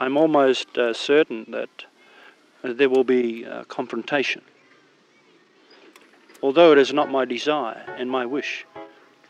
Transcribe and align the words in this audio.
I'm 0.00 0.16
almost 0.16 0.78
uh, 0.78 0.92
certain 0.92 1.44
that 1.48 1.84
uh, 2.62 2.72
there 2.72 2.88
will 2.88 3.02
be 3.02 3.44
uh, 3.44 3.64
confrontation. 3.64 4.42
Although 6.40 6.70
it 6.70 6.78
is 6.78 6.92
not 6.92 7.10
my 7.10 7.24
desire 7.24 7.82
and 7.98 8.08
my 8.08 8.24
wish 8.24 8.64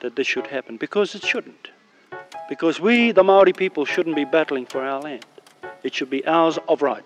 that 0.01 0.15
this 0.17 0.27
should 0.27 0.47
happen, 0.47 0.77
because 0.77 1.15
it 1.15 1.25
shouldn't. 1.25 1.71
Because 2.51 2.81
we, 2.81 3.13
the 3.13 3.25
Maori 3.25 3.55
people, 3.55 3.87
shouldn't 3.87 4.15
be 4.15 4.27
battling 4.27 4.67
for 4.67 4.85
our 4.85 5.01
land. 5.01 5.25
It 5.83 5.95
should 5.95 6.11
be 6.11 6.27
ours 6.27 6.59
of 6.69 6.83
right. 6.83 7.05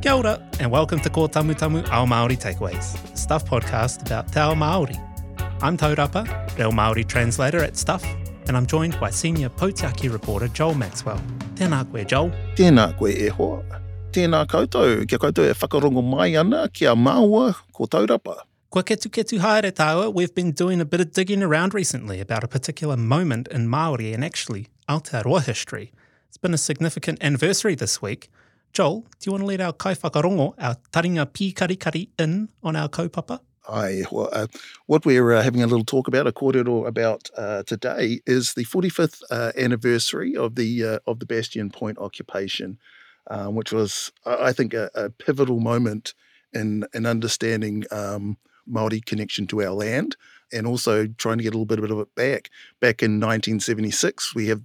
Kia 0.00 0.12
ora, 0.12 0.42
and 0.58 0.70
welcome 0.70 1.00
to 1.00 1.10
Ko 1.10 1.26
Tamu 1.26 1.52
Tamu 1.52 1.80
Ao 1.90 2.06
Māori 2.06 2.40
Takeaways, 2.40 3.12
a 3.12 3.16
Stuff 3.16 3.44
podcast 3.44 4.06
about 4.06 4.32
Te 4.32 4.40
Ao 4.40 4.54
Māori. 4.54 4.96
I'm 5.60 5.76
Taurapa, 5.76 6.24
Reo 6.56 6.70
Māori 6.70 7.06
translator 7.06 7.62
at 7.62 7.76
Stuff, 7.76 8.02
and 8.48 8.56
I'm 8.56 8.66
joined 8.66 8.98
by 9.00 9.10
senior 9.10 9.48
Potiaki 9.48 10.12
reporter 10.12 10.48
Joel 10.48 10.74
Maxwell. 10.74 11.20
Tēnā 11.54 11.84
koe, 11.90 12.04
Joel. 12.04 12.30
Tēnā 12.56 12.96
koe 12.98 13.10
e 13.10 13.28
hoa. 13.28 13.62
Tēnā 14.12 14.46
koutou, 14.46 15.06
kia 15.08 15.18
koutou 15.18 15.48
e 15.50 15.54
whakarongo 15.54 16.04
mai 16.04 16.36
ana 16.36 16.68
kia 16.68 16.94
māua 16.94 17.54
ko 17.72 17.86
taurapa. 17.86 18.42
Kua 18.70 18.82
ketu 18.82 19.10
ketu 19.10 19.38
haere 19.40 19.72
tāua, 19.72 20.12
we've 20.12 20.34
been 20.34 20.52
doing 20.52 20.80
a 20.80 20.84
bit 20.84 21.00
of 21.00 21.12
digging 21.12 21.42
around 21.42 21.74
recently 21.74 22.20
about 22.20 22.44
a 22.44 22.48
particular 22.48 22.96
moment 22.96 23.48
in 23.48 23.68
Māori 23.68 24.12
and 24.14 24.24
actually 24.24 24.68
Aotearoa 24.88 25.44
history. 25.44 25.92
It's 26.28 26.36
been 26.36 26.54
a 26.54 26.58
significant 26.58 27.22
anniversary 27.22 27.74
this 27.74 28.02
week. 28.02 28.28
Joel, 28.72 29.00
do 29.00 29.26
you 29.26 29.32
want 29.32 29.42
to 29.42 29.46
let 29.46 29.60
our 29.60 29.72
kaiwhakarongo, 29.72 30.54
our 30.58 30.76
taringa 30.92 31.26
pīkarikari 31.26 32.08
in 32.18 32.48
on 32.62 32.76
our 32.76 32.88
kaupapa? 32.88 33.40
Well, 33.68 34.28
uh, 34.32 34.46
what 34.86 35.04
we're 35.04 35.32
uh, 35.32 35.42
having 35.42 35.62
a 35.62 35.66
little 35.66 35.84
talk 35.84 36.08
about, 36.08 36.26
a 36.26 36.32
kōrero 36.32 36.86
about 36.86 37.30
uh, 37.36 37.62
today, 37.64 38.20
is 38.26 38.54
the 38.54 38.64
45th 38.64 39.22
uh, 39.30 39.52
anniversary 39.56 40.36
of 40.36 40.54
the 40.54 40.84
uh, 40.84 40.98
of 41.06 41.18
the 41.18 41.26
Bastion 41.26 41.70
Point 41.70 41.98
occupation, 41.98 42.78
um, 43.28 43.54
which 43.54 43.72
was, 43.72 44.12
I 44.24 44.52
think, 44.52 44.74
a, 44.74 44.90
a, 44.94 45.10
pivotal 45.10 45.60
moment 45.60 46.14
in 46.52 46.86
in 46.94 47.06
understanding 47.06 47.84
um, 47.90 48.36
Maori 48.66 49.00
connection 49.00 49.46
to 49.48 49.62
our 49.62 49.72
land, 49.72 50.16
and 50.52 50.66
also 50.66 51.06
trying 51.06 51.38
to 51.38 51.44
get 51.44 51.54
a 51.54 51.58
little 51.58 51.66
bit 51.66 51.90
of 51.90 51.98
it 51.98 52.14
back. 52.14 52.50
Back 52.80 53.02
in 53.02 53.20
1976, 53.20 54.34
we 54.34 54.48
have 54.48 54.62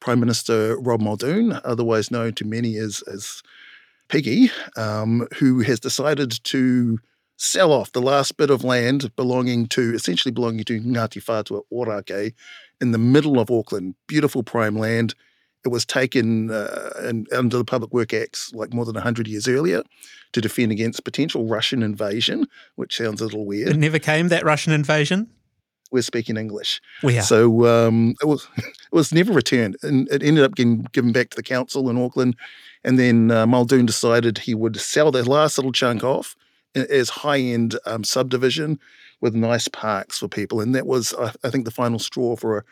Prime 0.00 0.20
Minister 0.20 0.78
Rob 0.78 1.00
Muldoon, 1.00 1.58
otherwise 1.64 2.10
known 2.10 2.32
to 2.34 2.44
many 2.44 2.76
as 2.76 3.02
as 3.02 3.42
Piggy, 4.08 4.50
um, 4.76 5.26
who 5.34 5.60
has 5.60 5.80
decided 5.80 6.30
to 6.44 7.00
sell 7.36 7.72
off 7.72 7.92
the 7.92 8.02
last 8.02 8.36
bit 8.36 8.50
of 8.50 8.64
land 8.64 9.14
belonging 9.16 9.66
to, 9.68 9.94
essentially 9.94 10.32
belonging 10.32 10.64
to 10.64 10.80
Ngāti 10.80 11.22
Whātua 11.22 11.62
Ōrākei 11.72 12.32
in 12.80 12.92
the 12.92 12.98
middle 12.98 13.38
of 13.38 13.50
Auckland. 13.50 13.94
Beautiful 14.06 14.42
prime 14.42 14.76
land. 14.76 15.14
It 15.64 15.68
was 15.68 15.84
taken 15.84 16.50
uh, 16.50 16.90
in, 17.08 17.26
under 17.32 17.58
the 17.58 17.64
Public 17.64 17.92
Work 17.92 18.14
Acts 18.14 18.52
like 18.54 18.72
more 18.72 18.84
than 18.84 18.94
100 18.94 19.26
years 19.26 19.48
earlier 19.48 19.82
to 20.32 20.40
defend 20.40 20.70
against 20.72 21.04
potential 21.04 21.46
Russian 21.46 21.82
invasion, 21.82 22.46
which 22.76 22.96
sounds 22.96 23.20
a 23.20 23.24
little 23.24 23.44
weird. 23.44 23.68
It 23.68 23.76
never 23.76 23.98
came, 23.98 24.28
that 24.28 24.44
Russian 24.44 24.72
invasion? 24.72 25.28
We're 25.90 26.02
speaking 26.02 26.36
English. 26.36 26.80
We 27.02 27.18
are. 27.18 27.22
So 27.22 27.66
um, 27.66 28.14
it, 28.22 28.26
was, 28.26 28.48
it 28.56 28.92
was 28.92 29.12
never 29.12 29.32
returned. 29.32 29.76
And 29.82 30.08
it 30.08 30.22
ended 30.22 30.44
up 30.44 30.54
getting 30.54 30.86
given 30.92 31.12
back 31.12 31.30
to 31.30 31.36
the 31.36 31.42
council 31.42 31.90
in 31.90 32.00
Auckland. 32.00 32.36
And 32.84 32.98
then 32.98 33.30
uh, 33.30 33.46
Muldoon 33.46 33.86
decided 33.86 34.38
he 34.38 34.54
would 34.54 34.76
sell 34.80 35.10
that 35.12 35.26
last 35.26 35.58
little 35.58 35.72
chunk 35.72 36.04
off 36.04 36.36
as 36.76 37.08
high 37.08 37.38
end 37.38 37.78
um, 37.86 38.04
subdivision 38.04 38.78
with 39.20 39.34
nice 39.34 39.68
parks 39.68 40.18
for 40.18 40.28
people, 40.28 40.60
and 40.60 40.74
that 40.74 40.86
was 40.86 41.14
I, 41.14 41.50
think 41.50 41.64
the 41.64 41.70
final 41.70 41.98
straw 41.98 42.36
for 42.36 42.64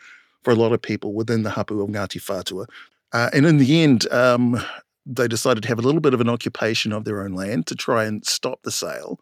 for 0.43 0.51
a 0.51 0.55
lot 0.55 0.73
of 0.73 0.81
people 0.81 1.13
within 1.13 1.43
the 1.43 1.49
hapu 1.49 1.81
of 1.81 1.89
Ngāti 1.89 2.21
Whātua. 2.21 2.67
Uh, 3.13 3.29
and 3.33 3.45
in 3.45 3.57
the 3.57 3.81
end, 3.81 4.11
um, 4.11 4.61
they 5.05 5.27
decided 5.27 5.63
to 5.63 5.69
have 5.69 5.79
a 5.79 5.83
little 5.83 6.01
bit 6.01 6.13
of 6.13 6.21
an 6.21 6.29
occupation 6.29 6.91
of 6.91 7.03
their 7.03 7.21
own 7.21 7.33
land 7.33 7.67
to 7.67 7.75
try 7.75 8.05
and 8.05 8.25
stop 8.25 8.61
the 8.63 8.71
sale, 8.71 9.19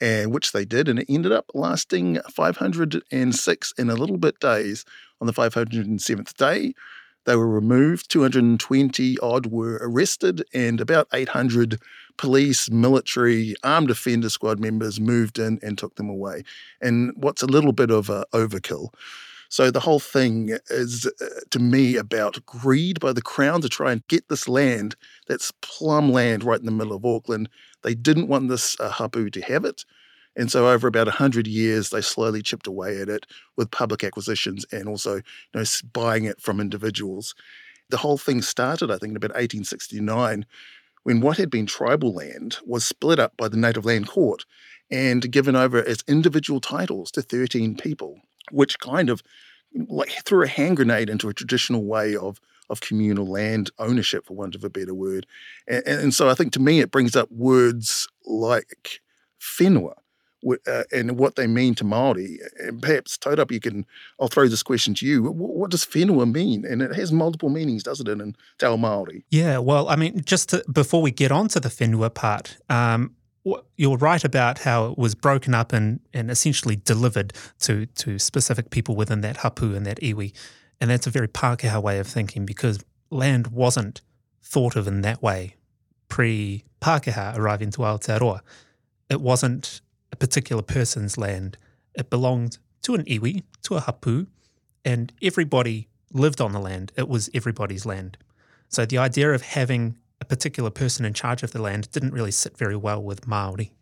and 0.00 0.32
which 0.32 0.52
they 0.52 0.64
did, 0.64 0.88
and 0.88 0.98
it 0.98 1.06
ended 1.08 1.32
up 1.32 1.46
lasting 1.54 2.20
506 2.30 3.74
in 3.78 3.90
a 3.90 3.94
little 3.94 4.16
bit 4.16 4.38
days. 4.40 4.84
On 5.20 5.26
the 5.26 5.32
507th 5.34 6.34
day, 6.34 6.72
they 7.26 7.36
were 7.36 7.48
removed. 7.48 8.10
220 8.10 9.18
odd 9.18 9.46
were 9.46 9.78
arrested, 9.82 10.44
and 10.54 10.80
about 10.80 11.08
800 11.12 11.80
police, 12.16 12.70
military, 12.70 13.54
armed 13.64 13.88
defender 13.88 14.28
squad 14.28 14.60
members 14.60 15.00
moved 15.00 15.38
in 15.38 15.58
and 15.62 15.78
took 15.78 15.94
them 15.96 16.08
away. 16.08 16.44
And 16.80 17.12
what's 17.16 17.42
a 17.42 17.46
little 17.46 17.72
bit 17.72 17.90
of 17.90 18.08
a 18.10 18.24
overkill. 18.32 18.88
So 19.50 19.72
the 19.72 19.80
whole 19.80 19.98
thing 19.98 20.56
is, 20.70 21.06
uh, 21.20 21.26
to 21.50 21.58
me, 21.58 21.96
about 21.96 22.44
greed 22.46 23.00
by 23.00 23.12
the 23.12 23.20
Crown 23.20 23.60
to 23.62 23.68
try 23.68 23.90
and 23.90 24.06
get 24.06 24.28
this 24.28 24.48
land 24.48 24.94
that's 25.26 25.52
plum 25.60 26.12
land 26.12 26.44
right 26.44 26.60
in 26.60 26.66
the 26.66 26.72
middle 26.72 26.94
of 26.94 27.04
Auckland. 27.04 27.48
They 27.82 27.94
didn't 27.94 28.28
want 28.28 28.48
this 28.48 28.78
uh, 28.78 28.90
hapu 28.90 29.28
to 29.30 29.40
have 29.40 29.64
it. 29.64 29.84
And 30.36 30.52
so 30.52 30.68
over 30.68 30.86
about 30.86 31.08
100 31.08 31.48
years, 31.48 31.90
they 31.90 32.00
slowly 32.00 32.42
chipped 32.42 32.68
away 32.68 33.00
at 33.00 33.08
it 33.08 33.26
with 33.56 33.72
public 33.72 34.04
acquisitions 34.04 34.64
and 34.70 34.88
also 34.88 35.16
you 35.16 35.22
know, 35.54 35.64
buying 35.92 36.26
it 36.26 36.40
from 36.40 36.60
individuals. 36.60 37.34
The 37.88 37.96
whole 37.96 38.18
thing 38.18 38.42
started, 38.42 38.92
I 38.92 38.98
think, 38.98 39.10
in 39.10 39.16
about 39.16 39.30
1869 39.30 40.46
when 41.02 41.20
what 41.20 41.38
had 41.38 41.50
been 41.50 41.66
tribal 41.66 42.12
land 42.12 42.58
was 42.64 42.84
split 42.84 43.18
up 43.18 43.36
by 43.36 43.48
the 43.48 43.56
Native 43.56 43.84
Land 43.84 44.08
Court 44.08 44.44
and 44.90 45.30
given 45.30 45.56
over 45.56 45.82
as 45.82 46.04
individual 46.08 46.60
titles 46.60 47.10
to 47.12 47.22
13 47.22 47.76
people, 47.76 48.20
which 48.50 48.78
kind 48.80 49.08
of 49.08 49.22
like 49.88 50.10
threw 50.24 50.42
a 50.42 50.48
hand 50.48 50.76
grenade 50.76 51.08
into 51.08 51.28
a 51.28 51.34
traditional 51.34 51.84
way 51.84 52.16
of 52.16 52.40
of 52.70 52.80
communal 52.80 53.26
land 53.26 53.68
ownership, 53.80 54.24
for 54.24 54.34
want 54.34 54.54
of 54.54 54.62
a 54.62 54.70
better 54.70 54.94
word. 54.94 55.26
And, 55.66 55.82
and 55.86 56.14
so 56.14 56.28
I 56.28 56.34
think 56.34 56.52
to 56.52 56.60
me 56.60 56.78
it 56.78 56.92
brings 56.92 57.16
up 57.16 57.30
words 57.32 58.06
like 58.24 59.00
whenua, 59.40 59.94
uh, 60.66 60.82
and 60.92 61.18
what 61.18 61.36
they 61.36 61.46
mean 61.46 61.74
to 61.76 61.84
Maori. 61.84 62.38
And 62.58 62.80
perhaps, 62.80 63.16
Taurapa, 63.18 63.52
you 63.52 63.60
can. 63.60 63.86
I'll 64.20 64.28
throw 64.28 64.48
this 64.48 64.62
question 64.62 64.94
to 64.94 65.06
you. 65.06 65.22
What, 65.22 65.34
what 65.34 65.70
does 65.70 65.84
whenua 65.84 66.30
mean? 66.30 66.64
And 66.64 66.82
it 66.82 66.94
has 66.94 67.12
multiple 67.12 67.48
meanings, 67.48 67.82
doesn't 67.82 68.08
it, 68.08 68.20
in 68.20 68.34
Te 68.58 68.66
Ao 68.66 68.76
Maori? 68.76 69.24
Yeah. 69.30 69.58
Well, 69.58 69.88
I 69.88 69.96
mean, 69.96 70.22
just 70.24 70.50
to, 70.50 70.64
before 70.70 71.02
we 71.02 71.10
get 71.10 71.32
on 71.32 71.48
to 71.48 71.60
the 71.60 71.68
whenua 71.68 72.12
part, 72.12 72.56
um, 72.68 73.14
you're 73.76 73.96
right 73.96 74.24
about 74.24 74.58
how 74.58 74.86
it 74.86 74.98
was 74.98 75.14
broken 75.14 75.54
up 75.54 75.72
and, 75.72 76.00
and 76.12 76.30
essentially 76.30 76.76
delivered 76.76 77.32
to 77.60 77.86
to 77.86 78.18
specific 78.18 78.70
people 78.70 78.96
within 78.96 79.22
that 79.22 79.38
hapu 79.38 79.74
and 79.74 79.86
that 79.86 79.98
iwi, 80.00 80.32
and 80.80 80.90
that's 80.90 81.06
a 81.06 81.10
very 81.10 81.28
Pākehā 81.28 81.82
way 81.82 81.98
of 81.98 82.06
thinking 82.06 82.44
because 82.44 82.84
land 83.10 83.48
wasn't 83.48 84.02
thought 84.42 84.76
of 84.76 84.86
in 84.86 85.00
that 85.02 85.22
way 85.22 85.56
pre 86.08 86.64
Pākehā 86.80 87.36
arriving 87.36 87.70
to 87.70 87.78
Aotearoa. 87.78 88.40
It 89.08 89.20
wasn't 89.20 89.80
particular 90.20 90.62
person's 90.62 91.18
land. 91.18 91.56
It 91.96 92.08
belonged 92.08 92.58
to 92.82 92.94
an 92.94 93.04
iwi, 93.04 93.42
to 93.62 93.74
a 93.74 93.80
hapu, 93.80 94.26
and 94.84 95.12
everybody 95.20 95.88
lived 96.12 96.40
on 96.40 96.52
the 96.52 96.60
land. 96.60 96.92
It 96.96 97.08
was 97.08 97.28
everybody's 97.34 97.84
land. 97.84 98.16
So 98.68 98.86
the 98.86 98.98
idea 98.98 99.32
of 99.32 99.42
having 99.42 99.98
a 100.20 100.24
particular 100.24 100.70
person 100.70 101.04
in 101.04 101.14
charge 101.14 101.42
of 101.42 101.50
the 101.50 101.60
land 101.60 101.90
didn't 101.90 102.12
really 102.12 102.30
sit 102.30 102.56
very 102.56 102.76
well 102.76 103.02
with 103.02 103.26
Maori, 103.26 103.72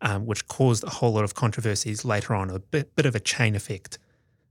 um, 0.00 0.26
which 0.26 0.48
caused 0.48 0.82
a 0.82 0.90
whole 0.90 1.12
lot 1.12 1.24
of 1.24 1.34
controversies 1.34 2.04
later 2.04 2.34
on, 2.34 2.50
a 2.50 2.58
bit, 2.58 2.96
bit 2.96 3.06
of 3.06 3.14
a 3.14 3.20
chain 3.20 3.54
effect. 3.54 3.98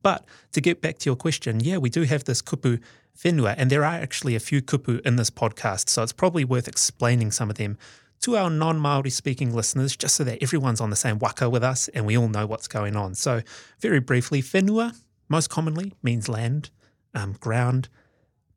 But 0.02 0.24
to 0.52 0.62
get 0.62 0.82
back 0.82 1.00
to 1.00 1.10
your 1.10 1.16
question, 1.16 1.60
yeah, 1.60 1.78
we 1.78 1.90
do 1.90 2.04
have 2.04 2.26
this 2.26 2.42
kupu 2.42 2.80
whenua, 3.18 3.56
and 3.58 3.70
there 3.70 3.84
are 3.84 3.96
actually 3.96 4.36
a 4.36 4.40
few 4.40 4.62
kupu 4.62 5.02
in 5.02 5.16
this 5.16 5.32
podcast, 5.32 5.90
so 5.90 6.04
it's 6.04 6.14
probably 6.14 6.46
worth 6.46 6.68
explaining 6.68 7.32
some 7.32 7.50
of 7.50 7.58
them 7.58 7.78
to 8.22 8.38
our 8.38 8.50
non 8.50 8.80
Maori 8.80 9.10
speaking 9.10 9.54
listeners, 9.54 9.96
just 9.96 10.16
so 10.16 10.24
that 10.24 10.42
everyone's 10.42 10.82
on 10.82 10.90
the 10.90 10.96
same 10.96 11.20
waka 11.20 11.50
with 11.50 11.64
us 11.64 11.88
and 11.90 12.06
we 12.06 12.18
all 12.18 12.28
know 12.28 12.46
what's 12.46 12.68
going 12.68 12.96
on. 12.96 13.16
So, 13.16 13.42
very 13.80 14.00
briefly, 14.00 14.42
whenua 14.42 14.96
most 15.30 15.50
commonly 15.50 15.94
means 16.04 16.30
land, 16.30 16.70
um, 17.14 17.34
ground, 17.34 17.90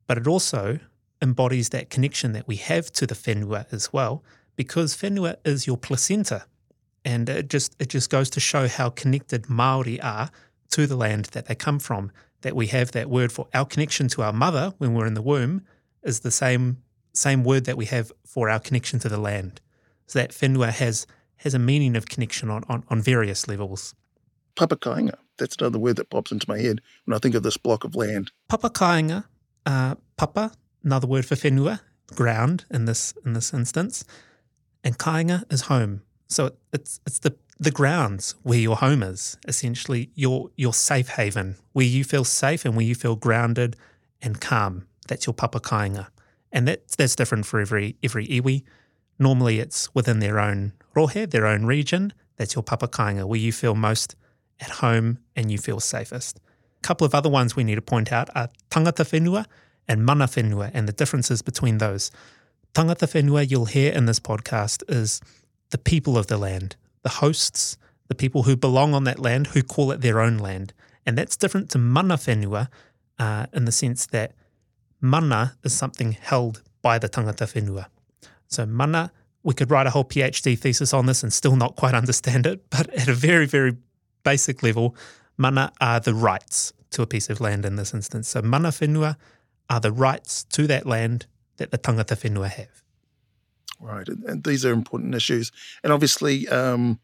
but 0.06 0.19
it 0.19 0.27
also 0.27 0.79
embodies 1.21 1.71
that 1.71 1.91
connection 1.91 2.32
that 2.32 2.47
we 2.47 2.56
have 2.56 2.93
to 2.93 3.06
the 3.06 3.15
whenua 3.15 3.67
as 3.73 3.93
well, 3.93 4.23
because 4.56 4.97
whenua 4.97 5.37
is 5.44 5.67
your 5.67 5.77
placenta. 5.77 6.44
And 7.05 7.29
it 7.29 7.49
just 7.49 7.75
it 7.79 7.88
just 7.88 8.11
goes 8.11 8.29
to 8.31 8.41
show 8.41 8.69
how 8.69 8.91
connected 8.91 9.49
Maori 9.49 10.00
are 10.00 10.31
to 10.71 10.87
the 10.87 10.97
land 10.97 11.27
that 11.27 11.47
they 11.47 11.55
come 11.55 11.79
from. 11.79 12.12
That 12.43 12.55
we 12.55 12.69
have 12.69 12.93
that 12.93 13.11
word 13.11 13.32
for 13.32 13.49
our 13.53 13.65
connection 13.65 14.09
to 14.09 14.23
our 14.23 14.32
mother 14.32 14.73
when 14.79 14.94
we're 14.94 15.06
in 15.06 15.15
the 15.15 15.23
womb 15.23 15.62
is 16.03 16.21
the 16.21 16.31
same 16.31 16.82
same 17.19 17.44
word 17.44 17.65
that 17.65 17.76
we 17.76 17.87
have 17.87 18.12
for 18.25 18.49
our 18.49 18.61
connection 18.61 18.99
to 19.00 19.09
the 19.09 19.19
land. 19.19 19.61
So 20.06 20.19
that 20.19 20.31
whenua 20.31 20.70
has 20.70 21.06
has 21.38 21.55
a 21.55 21.59
meaning 21.59 21.97
of 21.97 22.06
connection 22.06 22.50
on, 22.50 22.65
on, 22.69 22.82
on 22.88 23.00
various 23.00 23.47
levels. 23.47 23.94
Papakainga, 24.56 25.15
that's 25.38 25.56
another 25.56 25.79
word 25.79 25.97
that 25.97 26.11
pops 26.11 26.32
into 26.32 26.49
my 26.49 26.59
head 26.59 26.81
when 27.05 27.15
I 27.15 27.19
think 27.19 27.37
of 27.37 27.44
this 27.44 27.56
block 27.56 27.85
of 27.85 27.94
land. 27.94 28.32
Papakainga, 28.50 29.25
uh, 29.65 29.94
papa, 30.17 30.53
another 30.82 31.06
word 31.06 31.25
for 31.25 31.37
whenua, 31.37 31.81
ground 32.15 32.65
in 32.70 32.87
this 32.87 33.15
in 33.25 33.35
this 33.35 33.53
instance. 33.53 34.05
And 34.82 34.99
kainga 34.99 35.44
is 35.53 35.62
home. 35.62 36.03
So 36.29 36.53
it's 36.73 37.00
it's 37.06 37.20
the 37.20 37.37
the 37.61 37.70
grounds 37.70 38.35
where 38.43 38.59
your 38.59 38.76
home 38.76 39.03
is, 39.03 39.37
essentially 39.47 40.11
your 40.15 40.50
your 40.56 40.75
safe 40.75 41.11
haven, 41.11 41.56
where 41.73 41.87
you 41.87 42.05
feel 42.05 42.25
safe 42.25 42.65
and 42.65 42.75
where 42.76 42.87
you 42.87 42.94
feel 42.94 43.17
grounded 43.17 43.76
and 44.23 44.41
calm. 44.41 44.87
That's 45.09 45.26
your 45.26 45.35
papa 45.35 45.61
kainga. 45.61 46.09
And 46.53 46.67
that, 46.69 46.89
that's 46.97 47.15
different 47.17 47.47
for 47.47 47.61
every 47.61 47.97
every 48.03 48.27
iwi. 48.27 48.65
Normally 49.19 49.59
it's 49.59 49.95
within 49.95 50.21
their 50.21 50.39
own 50.39 50.73
rohe, 50.95 51.31
their 51.31 51.47
own 51.47 51.67
region. 51.67 52.12
That's 52.37 52.55
your 52.55 52.62
papa 52.62 52.89
kainga, 52.89 53.25
where 53.25 53.39
you 53.39 53.53
feel 53.53 53.75
most 53.75 54.15
at 54.61 54.71
home 54.71 55.19
and 55.37 55.50
you 55.50 55.59
feel 55.59 55.81
safest. 55.81 56.41
A 56.79 56.81
couple 56.83 57.05
of 57.05 57.15
other 57.15 57.29
ones 57.29 57.56
we 57.56 57.65
need 57.65 57.75
to 57.75 57.83
point 57.83 58.12
out 58.12 58.29
are 58.35 58.49
tangata 58.71 59.05
whenua 59.05 59.47
and 59.87 60.05
mana 60.05 60.27
whenua 60.27 60.71
and 60.75 60.89
the 60.89 60.93
differences 60.93 61.43
between 61.43 61.79
those. 61.79 62.11
Tangata 62.75 63.09
whenua 63.09 63.49
you'll 63.51 63.67
hear 63.67 63.93
in 63.93 64.06
this 64.06 64.21
podcast 64.21 64.83
is 64.89 65.21
the 65.71 65.79
people 65.79 66.17
of 66.17 66.29
the 66.29 66.39
land, 66.39 66.77
the 67.03 67.09
hosts, 67.09 67.77
the 68.09 68.15
people 68.15 68.44
who 68.44 68.56
belong 68.56 68.94
on 68.94 69.05
that 69.05 69.19
land 69.19 69.49
who 69.49 69.62
call 69.62 69.91
it 69.91 70.01
their 70.01 70.21
own 70.21 70.39
land. 70.39 70.73
And 71.05 71.17
that's 71.17 71.37
different 71.37 71.71
to 71.71 71.79
mana 71.79 72.17
whenua 72.17 72.69
uh, 73.19 73.47
in 73.53 73.65
the 73.65 73.73
sense 73.73 74.06
that 74.06 74.33
mana 75.00 75.56
is 75.62 75.73
something 75.73 76.12
held 76.12 76.62
by 76.83 76.99
the 76.99 77.09
tangata 77.09 77.47
whenua. 77.47 77.87
So 78.49 78.67
mana, 78.67 79.12
we 79.43 79.55
could 79.55 79.71
write 79.71 79.87
a 79.87 79.91
whole 79.91 80.05
PhD 80.05 80.59
thesis 80.59 80.93
on 80.93 81.06
this 81.06 81.23
and 81.23 81.33
still 81.33 81.56
not 81.56 81.77
quite 81.77 81.95
understand 82.03 82.47
it, 82.47 82.69
but 82.71 82.89
at 82.95 83.09
a 83.09 83.15
very, 83.15 83.47
very 83.47 83.77
basic 84.25 84.62
level, 84.62 84.97
mana 85.37 85.73
are 85.81 86.00
the 86.00 86.15
rights 86.15 86.73
to 86.91 87.03
a 87.03 87.06
piece 87.06 87.31
of 87.31 87.41
land 87.41 87.65
in 87.65 87.77
this 87.77 87.95
instance. 87.95 88.29
So 88.29 88.43
mana 88.43 88.69
whenua 88.69 89.17
are 89.71 89.81
the 89.81 89.93
rights 89.93 90.45
to 90.45 90.67
that 90.67 90.87
land 90.87 91.27
that 91.59 91.71
the 91.71 91.79
tangata 91.79 92.17
whenua 92.17 92.49
have. 92.51 92.83
Right, 93.81 94.09
and, 94.09 94.43
these 94.43 94.65
are 94.65 94.73
important 94.73 95.15
issues, 95.15 95.53
and 95.85 95.93
obviously, 95.93 96.49
um, 96.49 96.99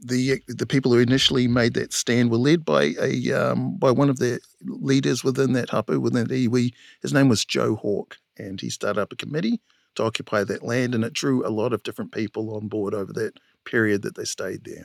the 0.00 0.42
the 0.48 0.66
people 0.66 0.92
who 0.92 0.98
initially 0.98 1.48
made 1.48 1.74
that 1.74 1.92
stand 1.92 2.30
were 2.30 2.36
led 2.36 2.64
by 2.64 2.94
a 3.00 3.32
um, 3.32 3.76
by 3.78 3.90
one 3.90 4.10
of 4.10 4.18
the 4.18 4.40
leaders 4.62 5.24
within 5.24 5.52
that 5.52 5.70
hapu 5.70 6.00
within 6.00 6.26
the 6.26 6.48
iwi. 6.48 6.72
His 7.02 7.12
name 7.12 7.28
was 7.28 7.44
Joe 7.44 7.76
Hawke, 7.76 8.18
and 8.36 8.60
he 8.60 8.70
started 8.70 9.00
up 9.00 9.12
a 9.12 9.16
committee 9.16 9.60
to 9.94 10.04
occupy 10.04 10.44
that 10.44 10.62
land, 10.62 10.94
and 10.94 11.04
it 11.04 11.12
drew 11.12 11.46
a 11.46 11.50
lot 11.50 11.72
of 11.72 11.82
different 11.82 12.12
people 12.12 12.54
on 12.56 12.68
board 12.68 12.94
over 12.94 13.12
that 13.12 13.38
period 13.64 14.02
that 14.02 14.16
they 14.16 14.24
stayed 14.24 14.64
there. 14.64 14.84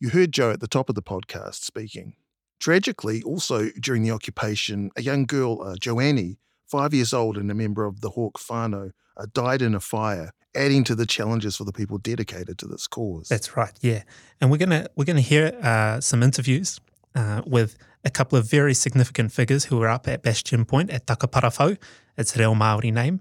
You 0.00 0.10
heard 0.10 0.32
Joe 0.32 0.50
at 0.50 0.60
the 0.60 0.68
top 0.68 0.88
of 0.88 0.94
the 0.94 1.02
podcast 1.02 1.62
speaking. 1.62 2.14
Tragically, 2.60 3.22
also 3.22 3.70
during 3.80 4.02
the 4.02 4.10
occupation, 4.10 4.90
a 4.96 5.02
young 5.02 5.24
girl, 5.26 5.62
uh, 5.62 5.76
Joannie, 5.76 6.38
five 6.66 6.94
years 6.94 7.12
old 7.12 7.36
and 7.36 7.50
a 7.50 7.54
member 7.54 7.84
of 7.84 8.00
the 8.00 8.10
Hawke 8.10 8.38
whānau, 8.38 8.90
uh, 9.16 9.26
died 9.32 9.62
in 9.62 9.74
a 9.74 9.80
fire, 9.80 10.32
adding 10.54 10.84
to 10.84 10.94
the 10.94 11.06
challenges 11.06 11.56
for 11.56 11.64
the 11.64 11.72
people 11.72 11.98
dedicated 11.98 12.58
to 12.58 12.66
this 12.66 12.86
cause. 12.86 13.28
That's 13.28 13.56
right, 13.56 13.72
yeah. 13.80 14.02
And 14.40 14.50
we're 14.50 14.58
gonna 14.58 14.88
we're 14.96 15.04
gonna 15.04 15.20
hear 15.20 15.56
uh, 15.62 16.00
some 16.00 16.22
interviews 16.22 16.80
uh, 17.14 17.42
with 17.46 17.76
a 18.04 18.10
couple 18.10 18.38
of 18.38 18.48
very 18.50 18.74
significant 18.74 19.32
figures 19.32 19.66
who 19.66 19.78
were 19.78 19.88
up 19.88 20.06
at 20.08 20.22
Bastion 20.22 20.64
Point 20.64 20.90
at 20.90 21.06
Takaparawhau. 21.06 21.78
It's 22.16 22.36
a 22.36 22.38
real 22.38 22.54
Maori 22.54 22.90
name. 22.90 23.20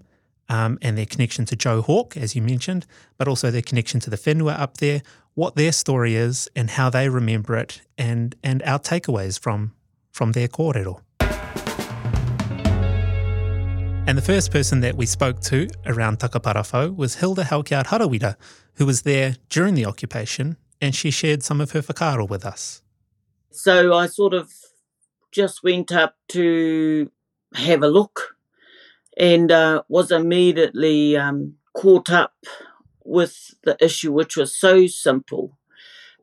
Um, 0.50 0.78
and 0.81 0.98
their 0.98 1.06
connection 1.06 1.46
to 1.46 1.56
Joe 1.56 1.81
Hawke, 1.81 2.18
as 2.18 2.36
you 2.36 2.42
mentioned, 2.42 2.86
but 3.18 3.30
also 3.30 3.50
their 3.50 3.62
connection 3.62 4.01
to 4.01 4.10
the 4.10 4.18
whenua 4.18 4.60
up 4.60 4.78
there, 4.78 5.01
what 5.36 5.56
their 5.56 5.72
story 5.72 6.16
is 6.16 6.50
and 6.54 6.72
how 6.72 6.89
they 6.89 7.07
remember 7.07 7.56
it, 7.56 7.81
and 7.98 8.36
and 8.44 8.62
our 8.63 8.78
takeaways 8.78 9.39
from 9.39 9.74
from 10.12 10.34
their 10.34 10.50
kōrero. 10.50 11.00
And 14.13 14.18
the 14.19 14.31
first 14.31 14.51
person 14.51 14.81
that 14.81 14.95
we 14.95 15.07
spoke 15.07 15.39
to 15.39 15.68
around 15.88 16.19
Takaparawhau 16.19 16.95
was 16.95 17.15
Hilda 17.15 17.45
Halkyard 17.45 17.88
Harawira, 17.88 18.36
who 18.75 18.86
was 18.86 19.01
there 19.01 19.38
during 19.50 19.74
the 19.74 19.88
occupation, 19.88 20.56
and 20.80 20.94
she 20.94 21.10
shared 21.10 21.42
some 21.42 21.60
of 21.60 21.71
her 21.71 21.81
whakaaro 21.81 22.30
with 22.30 22.45
us. 22.45 22.83
So 23.50 23.95
I 23.95 24.06
sort 24.06 24.36
of 24.36 24.51
just 25.31 25.63
went 25.63 25.92
up 25.92 26.15
to 26.27 27.10
have 27.56 27.81
a 27.81 27.88
look 27.88 28.38
and 29.18 29.51
uh, 29.51 29.81
was 29.88 30.12
immediately 30.12 31.18
um, 31.18 31.56
caught 31.74 32.12
up 32.12 32.36
with 33.04 33.56
the 33.63 33.75
issue, 33.83 34.12
which 34.12 34.38
was 34.38 34.56
so 34.56 34.86
simple. 34.86 35.57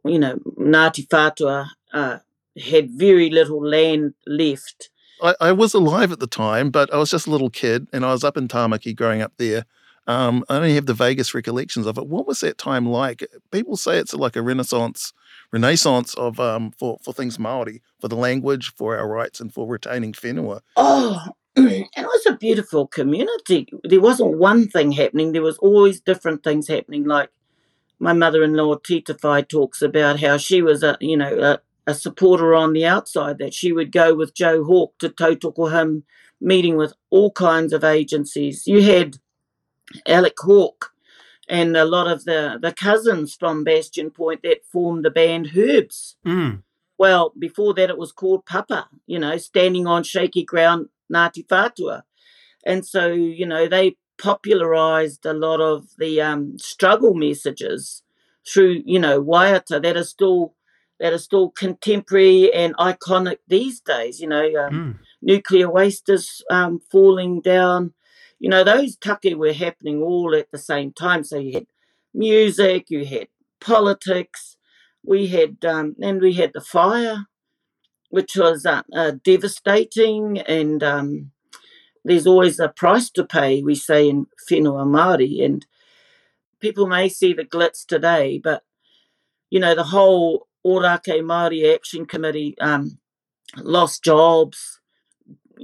You 0.04 0.20
know, 0.20 0.36
Ngāti 0.56 1.08
Whātua 1.08 1.70
uh, 1.92 2.18
had 2.56 2.92
very 2.92 3.30
little 3.30 3.66
land 3.66 4.14
left 4.28 4.90
I, 5.22 5.34
I, 5.40 5.52
was 5.52 5.74
alive 5.74 6.12
at 6.12 6.20
the 6.20 6.26
time, 6.26 6.70
but 6.70 6.92
I 6.92 6.96
was 6.96 7.10
just 7.10 7.26
a 7.26 7.30
little 7.30 7.50
kid 7.50 7.86
and 7.92 8.04
I 8.04 8.12
was 8.12 8.24
up 8.24 8.36
in 8.36 8.48
Tamaki 8.48 8.94
growing 8.94 9.22
up 9.22 9.32
there. 9.36 9.64
Um, 10.06 10.44
I 10.48 10.56
only 10.56 10.74
have 10.74 10.86
the 10.86 10.94
vaguest 10.94 11.34
recollections 11.34 11.86
of 11.86 11.98
it. 11.98 12.06
What 12.06 12.26
was 12.26 12.40
that 12.40 12.58
time 12.58 12.86
like? 12.86 13.24
People 13.50 13.76
say 13.76 13.98
it's 13.98 14.14
like 14.14 14.34
a 14.34 14.42
renaissance, 14.42 15.12
renaissance 15.52 16.14
of 16.14 16.40
um, 16.40 16.72
for 16.72 16.98
for 17.02 17.12
things 17.12 17.38
Maori, 17.38 17.82
for 18.00 18.08
the 18.08 18.16
language, 18.16 18.72
for 18.74 18.96
our 18.98 19.08
rights, 19.08 19.40
and 19.40 19.52
for 19.52 19.68
retaining 19.68 20.12
whenua. 20.12 20.62
Oh, 20.76 21.22
it 21.56 21.88
was 21.96 22.26
a 22.26 22.36
beautiful 22.36 22.86
community. 22.86 23.68
There 23.84 24.00
wasn't 24.00 24.38
one 24.38 24.68
thing 24.68 24.92
happening. 24.92 25.32
There 25.32 25.42
was 25.42 25.58
always 25.58 26.00
different 26.00 26.42
things 26.42 26.66
happening. 26.66 27.04
Like 27.04 27.30
my 28.00 28.12
mother-in-law 28.12 28.76
Titewhai 28.76 29.46
talks 29.48 29.82
about 29.82 30.18
how 30.18 30.38
she 30.38 30.62
was 30.62 30.82
a 30.82 30.96
you 31.00 31.16
know 31.16 31.38
a, 31.38 31.60
a 31.86 31.94
supporter 31.94 32.54
on 32.54 32.72
the 32.72 32.86
outside 32.86 33.38
that 33.38 33.54
she 33.54 33.72
would 33.72 33.92
go 33.92 34.14
with 34.14 34.34
Joe 34.34 34.64
Hawke 34.64 34.98
to 34.98 35.08
tautoko 35.08 35.70
him, 35.70 36.04
meeting 36.40 36.76
with 36.76 36.94
all 37.10 37.30
kinds 37.32 37.72
of 37.72 37.84
agencies. 37.84 38.66
You 38.66 38.82
had 38.82 39.18
Alec 40.06 40.38
Hawke 40.38 40.92
and 41.48 41.76
a 41.76 41.84
lot 41.84 42.06
of 42.06 42.24
the, 42.24 42.58
the 42.60 42.72
cousins 42.72 43.34
from 43.34 43.64
Bastion 43.64 44.10
Point 44.10 44.42
that 44.42 44.64
formed 44.70 45.04
the 45.04 45.10
band 45.10 45.50
Herbs. 45.56 46.16
Mm. 46.24 46.62
Well, 46.96 47.32
before 47.38 47.74
that, 47.74 47.90
it 47.90 47.98
was 47.98 48.12
called 48.12 48.46
Papa, 48.46 48.88
you 49.06 49.18
know, 49.18 49.36
standing 49.38 49.86
on 49.86 50.04
shaky 50.04 50.44
ground, 50.44 50.90
Ngāti 51.12 51.46
Whātua. 51.46 52.02
And 52.64 52.86
so, 52.86 53.08
you 53.08 53.46
know, 53.46 53.66
they 53.66 53.96
popularized 54.18 55.24
a 55.24 55.32
lot 55.32 55.60
of 55.60 55.88
the 55.98 56.20
um, 56.20 56.58
struggle 56.58 57.14
messages 57.14 58.02
through, 58.46 58.82
you 58.84 58.98
know, 58.98 59.22
waiata 59.22 59.82
that 59.82 59.96
are 59.96 60.04
still 60.04 60.54
that 61.00 61.14
are 61.14 61.18
still 61.18 61.50
contemporary 61.50 62.52
and 62.52 62.76
iconic 62.76 63.38
these 63.48 63.80
days. 63.80 64.20
You 64.20 64.28
know, 64.28 64.44
um, 64.44 64.72
mm. 64.72 64.98
nuclear 65.22 65.68
waste 65.68 66.08
is 66.08 66.42
um, 66.50 66.80
falling 66.92 67.40
down. 67.40 67.94
You 68.38 68.50
know, 68.50 68.62
those 68.62 68.96
take 68.96 69.34
were 69.36 69.52
happening 69.52 70.02
all 70.02 70.34
at 70.34 70.50
the 70.52 70.58
same 70.58 70.92
time. 70.92 71.24
So 71.24 71.38
you 71.38 71.54
had 71.54 71.66
music, 72.14 72.90
you 72.90 73.04
had 73.04 73.28
politics, 73.60 74.56
we 75.02 75.26
had, 75.28 75.64
um, 75.64 75.96
and 76.02 76.20
we 76.20 76.34
had 76.34 76.52
the 76.54 76.60
fire, 76.60 77.26
which 78.10 78.36
was 78.36 78.66
uh, 78.66 78.82
uh, 78.94 79.12
devastating. 79.24 80.38
And 80.40 80.82
um, 80.82 81.30
there's 82.04 82.26
always 82.26 82.60
a 82.60 82.68
price 82.68 83.10
to 83.10 83.24
pay, 83.24 83.62
we 83.62 83.74
say 83.74 84.08
in 84.08 84.26
whenua 84.50 84.86
Māori. 84.86 85.42
And 85.42 85.66
people 86.60 86.86
may 86.86 87.08
see 87.08 87.32
the 87.32 87.44
glitz 87.44 87.86
today, 87.86 88.38
but 88.42 88.64
you 89.48 89.58
know, 89.58 89.74
the 89.74 89.84
whole 89.84 90.46
Ōrākei 90.66 91.20
Māori 91.22 91.74
Action 91.74 92.06
Committee 92.06 92.56
um, 92.60 92.98
lost 93.56 94.04
jobs, 94.04 94.80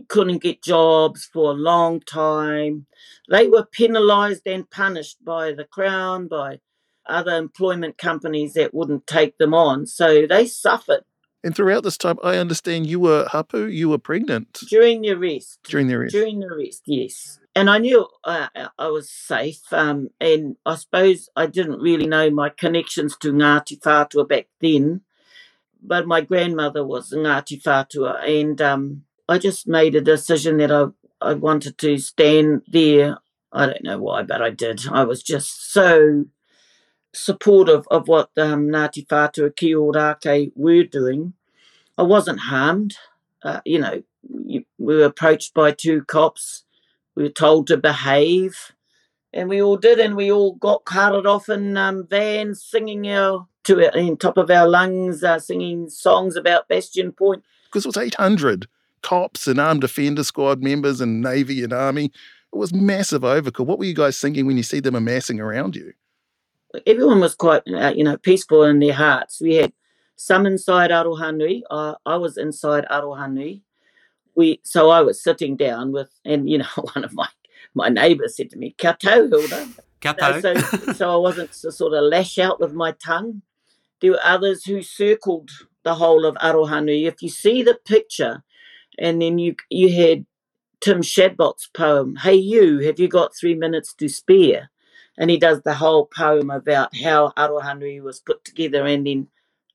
couldn't 0.09 0.43
get 0.43 0.63
jobs 0.63 1.29
for 1.33 1.51
a 1.51 1.55
long 1.55 2.01
time. 2.01 2.87
They 3.29 3.49
were 3.49 3.67
penalised 3.67 4.47
and 4.47 4.71
punished 4.71 5.25
by 5.25 5.53
the 5.53 5.65
Crown, 5.65 6.29
by 6.29 6.61
other 7.09 7.37
employment 7.37 7.99
companies 7.99 8.55
that 8.55 8.75
wouldn't 8.75 9.07
take 9.07 9.39
them 9.39 9.55
on. 9.55 9.87
So 9.87 10.27
they 10.27 10.47
suffered. 10.47 11.03
And 11.45 11.55
throughout 11.55 11.85
this 11.85 11.97
time, 11.97 12.17
I 12.25 12.39
understand 12.39 12.87
you 12.87 12.99
were 12.99 13.29
hapu, 13.31 13.67
you 13.67 13.89
were 13.89 13.99
pregnant. 13.99 14.61
During 14.69 15.03
the 15.03 15.13
arrest. 15.13 15.61
During 15.65 15.87
the 15.87 15.95
arrest. 15.95 16.13
During 16.13 16.41
the 16.41 16.47
arrest, 16.47 16.83
yes 16.87 17.39
and 17.57 17.71
I 17.71 17.79
knew 17.79 18.07
uh, 18.23 18.49
I 18.79 18.89
was 18.89 19.11
safe. 19.11 19.73
Um, 19.73 20.11
and 20.21 20.57
I 20.67 20.77
suppose 20.77 21.31
I 21.35 21.47
didn't 21.47 21.81
really 21.81 22.07
know 22.07 22.31
my 22.31 22.51
connections 22.51 23.17
to 23.21 23.33
Ngāti 23.33 23.81
Whātua 23.81 24.29
back 24.29 24.49
then, 24.61 25.01
but 25.83 26.07
my 26.07 26.21
grandmother 26.21 26.85
was 26.85 27.11
Ngāti 27.11 27.63
Whātua, 27.63 28.23
and 28.29 28.61
um, 28.61 29.05
I 29.27 29.39
just 29.39 29.67
made 29.67 29.95
a 29.95 30.03
decision 30.03 30.59
that 30.59 30.71
I, 30.71 30.89
I 31.23 31.33
wanted 31.33 31.79
to 31.79 31.97
stand 31.97 32.63
there. 32.69 33.17
I 33.51 33.65
don't 33.65 33.85
know 33.85 33.99
why, 33.99 34.23
but 34.23 34.43
I 34.43 34.51
did. 34.51 34.87
I 34.89 35.05
was 35.05 35.23
just 35.23 35.73
so 35.73 36.27
supportive 37.15 37.89
of 37.91 38.07
what 38.07 38.29
um, 38.37 38.69
Ngāti 38.69 39.07
Whātua 39.07 39.57
Ki 39.57 40.53
were 40.55 40.85
doing. 40.85 41.33
I 41.97 42.03
wasn't 42.03 42.41
harmed. 42.41 42.97
Uh, 43.43 43.63
you 43.65 43.79
know, 43.79 44.03
we 44.29 44.67
were 44.79 45.05
approached 45.05 45.55
by 45.55 45.73
two 45.73 46.05
cops 46.05 46.66
we 47.17 47.25
were 47.25 47.29
told 47.29 47.67
to 47.69 47.77
behave, 47.77 48.73
and 49.33 49.49
we 49.49 49.61
all 49.61 49.77
did, 49.77 49.99
and 49.99 50.17
we 50.17 50.31
all 50.31 50.55
got 50.55 50.85
carted 50.85 51.27
off 51.27 51.49
in 51.49 51.77
um, 51.77 52.07
vans, 52.09 52.63
singing 52.63 53.09
our 53.09 53.47
to 53.65 53.99
in 53.99 54.17
top 54.17 54.37
of 54.37 54.51
our 54.51 54.69
lungs, 54.69 55.25
uh, 55.25 55.41
singing 55.41 55.89
songs 55.89 56.37
about 56.37 56.69
Bastion 56.69 57.11
Point. 57.11 57.43
Because 57.65 57.85
it 57.85 57.89
was 57.89 57.97
eight 57.97 58.15
hundred 58.15 58.69
cops 59.03 59.47
and 59.47 59.59
armed 59.59 59.81
defender 59.81 60.23
squad 60.23 60.63
members 60.63 61.01
and 61.01 61.21
navy 61.21 61.65
and 61.65 61.73
army. 61.73 62.07
It 62.07 62.57
was 62.57 62.73
massive 62.73 63.23
overkill. 63.23 63.67
What 63.67 63.79
were 63.79 63.85
you 63.85 63.95
guys 63.95 64.17
singing 64.17 64.47
when 64.47 64.57
you 64.57 64.63
see 64.63 64.81
them 64.81 64.95
amassing 64.95 65.41
around 65.41 65.75
you? 65.75 65.93
everyone 66.87 67.21
was 67.21 67.35
quite, 67.35 67.63
uh, 67.69 67.93
you 67.95 68.05
know, 68.05 68.17
peaceful 68.17 68.65
in 68.65 68.81
their 68.81 68.93
hearts. 68.93 69.41
We 69.41 69.55
had 69.55 69.73
some 70.17 70.47
inside 70.47 70.91
Arohanui. 70.91 71.63
Uh, 71.71 71.95
I 72.05 72.17
was 72.17 72.37
inside 72.37 72.87
Arohanui. 72.91 73.63
We, 74.37 74.61
so 74.63 74.91
I 74.91 75.01
was 75.01 75.23
sitting 75.23 75.57
down 75.57 75.93
with, 75.93 76.11
and 76.25 76.49
you 76.49 76.59
know, 76.59 76.67
one 76.95 77.05
of 77.05 77.15
my 77.15 77.29
my 77.75 77.89
neighbours 77.89 78.37
said 78.37 78.51
to 78.51 78.59
me, 78.59 78.75
"Kato, 78.79 79.29
Hilda." 79.29 79.69
Kato. 80.01 80.41
so, 80.41 80.55
so 80.93 81.11
I 81.11 81.17
wasn't 81.17 81.53
to 81.53 81.73
sort 81.73 81.95
of 81.95 82.05
lash 82.05 82.39
out 82.39 82.61
with 82.61 82.73
my 82.73 82.93
tongue. 82.93 83.43
There 84.01 84.13
were 84.13 84.21
others 84.23 84.65
who 84.65 84.83
circled 84.83 85.51
the 85.83 85.95
whole 85.95 86.27
of 86.27 86.35
Arohanui. 86.37 87.07
If 87.07 87.23
you 87.23 87.31
see 87.31 87.63
the 87.63 87.79
picture, 87.87 88.45
and 88.99 89.21
then 89.21 89.39
you 89.39 89.57
you 89.71 89.93
had 89.93 90.27
Tim 90.81 91.01
Shadbolt's 91.01 91.69
poem, 91.75 92.17
Hey 92.17 92.35
You, 92.35 92.81
have 92.81 93.01
you 93.01 93.09
got 93.09 93.35
three 93.35 93.55
minutes 93.55 93.95
to 93.95 94.09
spare? 94.09 94.71
And 95.19 95.31
he 95.31 95.39
does 95.39 95.63
the 95.63 95.75
whole 95.75 96.07
poem 96.07 96.51
about 96.51 96.95
how 96.97 97.33
Arohanui 97.39 98.03
was 98.03 98.21
put 98.21 98.45
together 98.45 98.85
and 98.87 99.07
then 99.07 99.29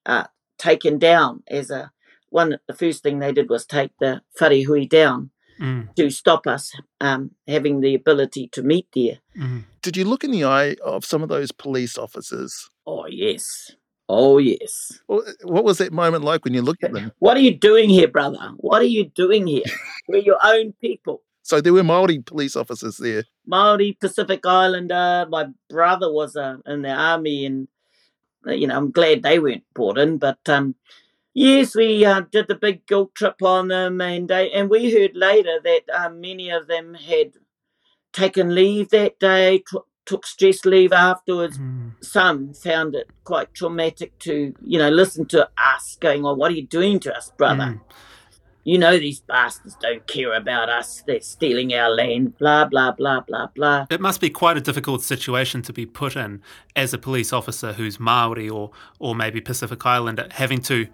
uh, 0.06 0.26
taken 0.60 1.00
down 1.00 1.44
as 1.48 1.72
a 1.72 1.92
one. 2.32 2.58
The 2.68 2.74
first 2.74 3.04
thing 3.04 3.20
they 3.20 3.32
did 3.32 3.50
was 3.50 3.66
take 3.66 3.92
the 4.00 4.22
wharehui 4.40 4.90
down 4.90 5.30
Mm, 5.60 5.94
to 5.94 6.10
stop 6.10 6.48
us 6.48 6.72
um, 7.02 7.30
having 7.48 7.82
the 7.82 7.94
ability 7.94 8.48
to 8.54 8.64
meet 8.64 8.88
there. 8.96 9.20
mm. 9.38 9.64
Did 9.84 9.96
you 9.96 10.06
look 10.06 10.24
in 10.24 10.32
the 10.32 10.44
eye 10.44 10.76
of 10.84 11.06
some 11.06 11.22
of 11.22 11.30
those 11.30 11.52
police 11.52 12.00
officers? 12.00 12.68
Oh, 12.88 13.06
yes. 13.06 13.70
Oh, 14.10 14.40
yes. 14.40 15.00
What 15.06 15.64
was 15.64 15.78
that 15.78 15.94
moment 15.94 16.24
like 16.24 16.44
when 16.46 16.56
you 16.56 16.64
looked 16.64 16.84
at 16.84 16.94
them? 16.94 17.12
What 17.20 17.38
are 17.38 17.42
you 17.42 17.54
doing 17.56 17.90
here, 17.90 18.08
brother? 18.08 18.40
What 18.58 18.82
are 18.82 18.86
you 18.98 19.06
doing 19.06 19.46
here? 19.46 19.62
We're 20.08 20.24
your 20.24 20.40
own 20.44 20.74
people. 20.82 21.22
So 21.44 21.62
there 21.62 21.74
were 21.74 21.84
Maori 21.84 22.20
police 22.20 22.56
officers 22.56 22.98
there. 22.98 23.26
Maori 23.46 23.96
Pacific 24.02 24.44
Islander. 24.44 25.28
My 25.30 25.46
brother 25.70 26.12
was 26.12 26.36
uh, 26.36 26.58
in 26.66 26.82
the 26.82 26.90
army, 26.92 27.46
and 27.46 27.68
uh, 28.48 28.52
you 28.54 28.66
know 28.66 28.78
I'm 28.78 28.90
glad 28.92 29.22
they 29.22 29.38
weren't 29.38 29.64
brought 29.76 30.00
in. 30.00 30.18
But 30.18 30.40
um, 30.48 30.74
yes, 31.34 31.76
we 31.76 32.06
uh, 32.06 32.22
did 32.32 32.48
the 32.48 32.56
big 32.56 32.86
guilt 32.86 33.16
trip 33.16 33.42
on 33.42 33.68
them, 33.68 34.02
and 34.02 34.30
they, 34.30 34.52
and 34.52 34.70
we 34.70 34.92
heard 34.92 35.16
later 35.16 35.60
that 35.64 35.84
um, 35.94 36.22
many 36.22 36.50
of 36.50 36.68
them 36.68 36.94
had 36.94 37.34
taken 38.14 38.54
leave 38.54 38.90
that 38.90 39.20
day, 39.20 39.60
t- 39.60 39.78
took 40.06 40.26
stress 40.26 40.66
leave 40.66 40.92
afterwards. 40.92 41.58
Mm. 41.58 41.94
Some 42.04 42.54
found 42.54 42.96
it 42.96 43.10
quite 43.24 43.54
traumatic 43.54 44.18
to 44.20 44.54
you 44.62 44.80
know 44.80 44.90
listen 44.90 45.26
to 45.28 45.50
us 45.58 45.98
going, 46.00 46.26
"Oh, 46.26 46.34
what 46.34 46.52
are 46.52 46.56
you 46.56 46.68
doing 46.68 47.00
to 47.02 47.16
us, 47.16 47.32
brother?" 47.38 47.64
Mm. 47.64 47.82
you 48.64 48.78
know 48.78 49.00
these 49.00 49.22
bastards 49.22 49.76
don't 49.82 50.06
care 50.08 50.34
about 50.34 50.70
us. 50.70 51.04
They're 51.08 51.22
stealing 51.22 51.74
our 51.74 51.90
land, 51.90 52.38
blah, 52.38 52.66
blah, 52.66 52.92
blah, 52.92 53.22
blah, 53.22 53.48
blah. 53.48 53.88
It 53.90 54.02
must 54.02 54.22
be 54.22 54.30
quite 54.30 54.58
a 54.58 54.62
difficult 54.62 55.02
situation 55.02 55.62
to 55.64 55.74
be 55.74 55.86
put 55.86 56.16
in 56.16 56.42
as 56.76 56.94
a 56.94 56.98
police 56.98 57.34
officer 57.34 57.74
who's 57.74 58.00
Maori 58.00 58.50
or 58.50 58.72
or 59.00 59.16
maybe 59.16 59.42
Pacific 59.42 59.86
Islander, 59.86 60.28
having 60.32 60.62
to 60.64 60.88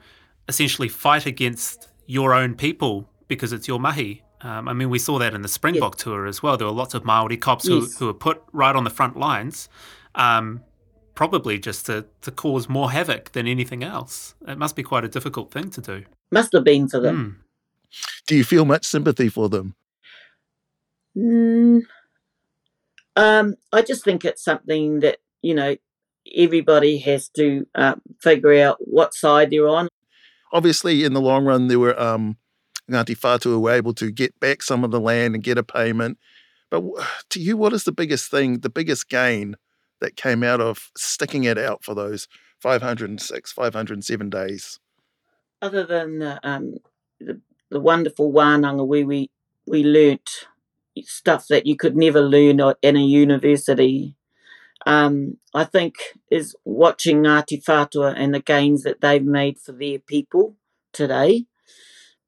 essentially 0.47 0.87
fight 0.87 1.25
against 1.25 1.89
your 2.05 2.33
own 2.33 2.55
people 2.55 3.09
because 3.27 3.51
it's 3.53 3.67
your 3.67 3.79
mahi. 3.79 4.23
Um, 4.41 4.67
I 4.67 4.73
mean, 4.73 4.89
we 4.89 4.99
saw 4.99 5.17
that 5.19 5.33
in 5.33 5.41
the 5.41 5.47
Springbok 5.47 5.97
tour 5.97 6.27
as 6.27 6.43
well. 6.43 6.57
There 6.57 6.67
were 6.67 6.73
lots 6.73 6.93
of 6.93 7.03
Maori 7.03 7.37
cops 7.37 7.67
who, 7.67 7.81
Yes. 7.81 7.97
who 7.97 8.05
were 8.05 8.13
put 8.13 8.41
right 8.53 8.75
on 8.75 8.83
the 8.83 8.89
front 8.89 9.17
lines, 9.17 9.67
um, 10.15 10.61
probably 11.15 11.57
just 11.57 11.87
to, 11.87 12.05
to 12.21 12.31
cause 12.31 12.69
more 12.69 12.91
havoc 12.91 13.31
than 13.31 13.47
anything 13.47 13.83
else. 13.83 14.35
It 14.47 14.57
must 14.57 14.75
be 14.75 14.83
quite 14.83 15.03
a 15.03 15.09
difficult 15.09 15.51
thing 15.51 15.71
to 15.71 15.81
do. 15.81 16.05
Must 16.31 16.51
have 16.53 16.63
been 16.63 16.87
for 16.87 16.99
them. 16.99 17.41
Mm. 17.41 17.43
Do 18.27 18.35
you 18.35 18.43
feel 18.43 18.65
much 18.65 18.85
sympathy 18.85 19.29
for 19.29 19.49
them? 19.49 19.75
Mm, 21.17 21.81
um, 23.15 23.55
I 23.73 23.81
just 23.81 24.03
think 24.03 24.23
it's 24.23 24.43
something 24.43 24.99
that, 24.99 25.17
you 25.41 25.55
know, 25.55 25.75
everybody 26.35 26.99
has 26.99 27.29
to 27.29 27.65
uh, 27.73 27.95
figure 28.21 28.61
out 28.61 28.77
what 28.79 29.15
side 29.15 29.49
they're 29.49 29.67
on. 29.67 29.87
Obviously, 30.51 31.03
in 31.03 31.13
the 31.13 31.21
long 31.21 31.45
run, 31.45 31.67
there 31.67 31.79
were 31.79 31.99
um, 31.99 32.37
Ngāti 32.89 33.59
were 33.59 33.71
able 33.71 33.93
to 33.95 34.11
get 34.11 34.39
back 34.39 34.61
some 34.61 34.83
of 34.83 34.91
the 34.91 34.99
land 34.99 35.35
and 35.35 35.43
get 35.43 35.57
a 35.57 35.63
payment. 35.63 36.17
But 36.69 36.83
to 37.29 37.39
you, 37.39 37.57
what 37.57 37.73
is 37.73 37.83
the 37.83 37.91
biggest 37.91 38.31
thing, 38.31 38.59
the 38.59 38.69
biggest 38.69 39.09
gain 39.09 39.55
that 39.99 40.15
came 40.15 40.43
out 40.43 40.61
of 40.61 40.91
sticking 40.95 41.43
it 41.43 41.57
out 41.57 41.83
for 41.83 41.95
those 41.95 42.27
506, 42.61 43.51
507 43.51 44.29
days? 44.29 44.79
Other 45.61 45.85
than 45.85 46.21
uh, 46.21 46.39
um, 46.43 46.75
the, 47.19 47.41
the 47.69 47.79
wonderful 47.79 48.31
wānanga 48.31 48.85
where 48.85 49.05
we, 49.05 49.29
we 49.65 49.83
learnt 49.83 50.47
stuff 51.03 51.47
that 51.47 51.65
you 51.65 51.75
could 51.75 51.95
never 51.95 52.21
learn 52.21 52.59
in 52.81 52.95
a 52.95 53.01
university, 53.01 54.15
um, 54.87 55.37
I 55.53 55.65
think 55.65 55.95
is 56.31 56.55
watching 56.63 57.23
Ngāti 57.23 57.61
Whātua 57.61 58.13
and 58.15 58.33
the 58.33 58.39
gains 58.39 58.83
that 58.83 59.01
they've 59.01 59.23
made 59.23 59.59
for 59.59 59.73
their 59.73 59.99
people 59.99 60.55
today. 60.93 61.45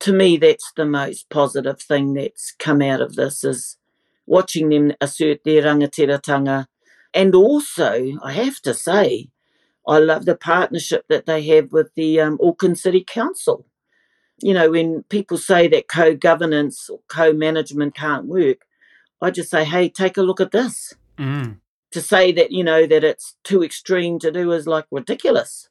To 0.02 0.12
me, 0.12 0.36
that's 0.36 0.72
the 0.76 0.86
most 0.86 1.30
positive 1.30 1.82
thing 1.82 2.14
that's 2.14 2.54
come 2.60 2.82
out 2.82 3.00
of 3.00 3.16
this 3.16 3.46
is 3.46 3.78
watching 4.26 4.68
them 4.68 4.92
assert 5.00 5.46
their 5.46 5.64
rangatiratanga. 5.64 6.66
And 7.14 7.34
also, 7.34 8.18
I 8.22 8.34
have 8.34 8.60
to 8.64 8.74
say, 8.74 9.30
I 9.88 10.00
love 10.00 10.26
the 10.26 10.36
partnership 10.36 11.06
that 11.08 11.26
they 11.26 11.42
have 11.48 11.72
with 11.72 11.94
the 11.96 12.20
um, 12.20 12.38
Auckland 12.44 12.78
City 12.78 13.06
Council. 13.08 13.66
You 14.42 14.54
know, 14.54 14.72
when 14.72 15.04
people 15.04 15.38
say 15.38 15.70
that 15.70 15.88
co 15.88 16.14
governance 16.14 16.90
or 16.90 17.00
co 17.08 17.32
management 17.32 17.96
can't 17.96 18.26
work, 18.26 18.66
I 19.22 19.32
just 19.32 19.50
say, 19.50 19.64
hey, 19.64 19.88
take 19.88 20.18
a 20.18 20.22
look 20.24 20.42
at 20.42 20.52
this 20.52 20.94
Mm. 21.20 21.60
To 21.92 22.02
say 22.02 22.32
that 22.32 22.52
you 22.52 22.64
know 22.64 22.86
that 22.86 23.04
it's 23.04 23.36
too 23.44 23.64
extreme 23.64 24.20
to 24.20 24.32
do 24.32 24.52
is 24.52 24.68
like 24.68 24.86
ridiculous. 24.92 25.70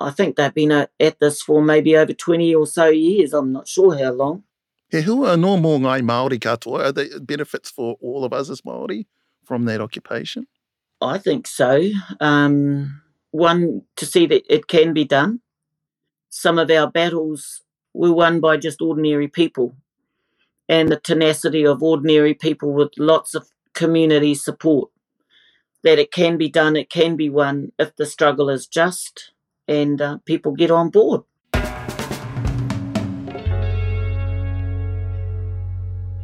I 0.00 0.10
think 0.10 0.36
they've 0.36 0.54
been 0.54 0.72
at 0.72 1.18
this 1.20 1.42
for 1.42 1.62
maybe 1.62 1.96
over 1.96 2.12
twenty 2.12 2.54
or 2.54 2.66
so 2.66 2.86
years. 2.86 3.32
I'm 3.34 3.52
not 3.52 3.68
sure 3.68 3.98
how 3.98 4.12
long. 4.12 4.44
He 4.90 5.02
hua 5.02 5.36
no 5.36 5.56
mō 5.56 5.80
ngai 5.80 6.00
Māori 6.00 6.38
katoa, 6.38 6.86
are 6.86 6.92
there 6.92 7.20
benefits 7.20 7.70
for 7.70 7.96
all 8.00 8.24
of 8.24 8.32
us 8.32 8.48
as 8.48 8.62
Māori 8.62 9.06
from 9.44 9.66
that 9.66 9.80
occupation? 9.82 10.46
I 11.00 11.18
think 11.18 11.46
so. 11.46 11.90
Um, 12.20 13.02
one 13.30 13.82
to 13.96 14.06
see 14.06 14.26
that 14.26 14.42
it 14.52 14.66
can 14.66 14.94
be 14.94 15.04
done. 15.04 15.40
Some 16.30 16.58
of 16.58 16.70
our 16.70 16.90
battles 16.90 17.62
were 17.92 18.12
won 18.12 18.40
by 18.40 18.56
just 18.56 18.80
ordinary 18.80 19.28
people, 19.28 19.76
and 20.68 20.88
the 20.88 20.98
tenacity 20.98 21.66
of 21.66 21.82
ordinary 21.82 22.34
people 22.34 22.72
with 22.72 22.92
lots 22.98 23.34
of 23.34 23.48
community 23.74 24.34
support. 24.34 24.90
That 25.84 25.98
it 25.98 26.10
can 26.10 26.36
be 26.36 26.48
done, 26.48 26.76
it 26.76 26.90
can 26.90 27.16
be 27.16 27.30
won 27.30 27.72
if 27.78 27.94
the 27.96 28.06
struggle 28.06 28.50
is 28.50 28.66
just 28.66 29.32
and 29.68 30.00
uh, 30.00 30.18
people 30.24 30.52
get 30.52 30.70
on 30.70 30.90
board. 30.90 31.22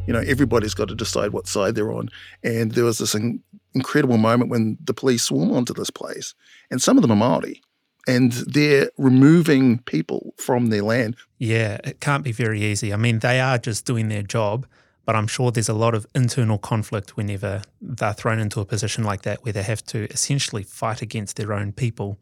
you 0.07 0.13
know, 0.13 0.19
everybody's 0.19 0.73
got 0.73 0.87
to 0.87 0.95
decide 0.95 1.31
what 1.31 1.47
side 1.47 1.75
they're 1.75 1.91
on. 1.91 2.09
And 2.43 2.71
there 2.71 2.85
was 2.85 2.99
this 2.99 3.15
in- 3.15 3.41
incredible 3.73 4.17
moment 4.17 4.49
when 4.49 4.77
the 4.83 4.93
police 4.93 5.23
swarm 5.23 5.51
onto 5.51 5.73
this 5.73 5.89
place, 5.89 6.33
and 6.69 6.81
some 6.81 6.97
of 6.97 7.01
them 7.01 7.11
are 7.11 7.15
Maori, 7.15 7.61
and 8.07 8.31
they're 8.31 8.89
removing 8.97 9.79
people 9.79 10.33
from 10.37 10.67
their 10.67 10.83
land. 10.83 11.15
Yeah, 11.37 11.79
it 11.83 11.99
can't 11.99 12.23
be 12.23 12.31
very 12.31 12.61
easy. 12.61 12.93
I 12.93 12.97
mean, 12.97 13.19
they 13.19 13.39
are 13.39 13.57
just 13.57 13.85
doing 13.85 14.09
their 14.09 14.23
job, 14.23 14.65
but 15.05 15.15
I'm 15.15 15.27
sure 15.27 15.51
there's 15.51 15.69
a 15.69 15.73
lot 15.73 15.93
of 15.93 16.07
internal 16.15 16.57
conflict 16.57 17.15
whenever 17.15 17.61
they're 17.81 18.13
thrown 18.13 18.39
into 18.39 18.59
a 18.59 18.65
position 18.65 19.03
like 19.03 19.21
that 19.21 19.43
where 19.43 19.53
they 19.53 19.63
have 19.63 19.83
to 19.87 20.09
essentially 20.11 20.63
fight 20.63 21.01
against 21.01 21.37
their 21.37 21.53
own 21.53 21.71
people. 21.71 22.17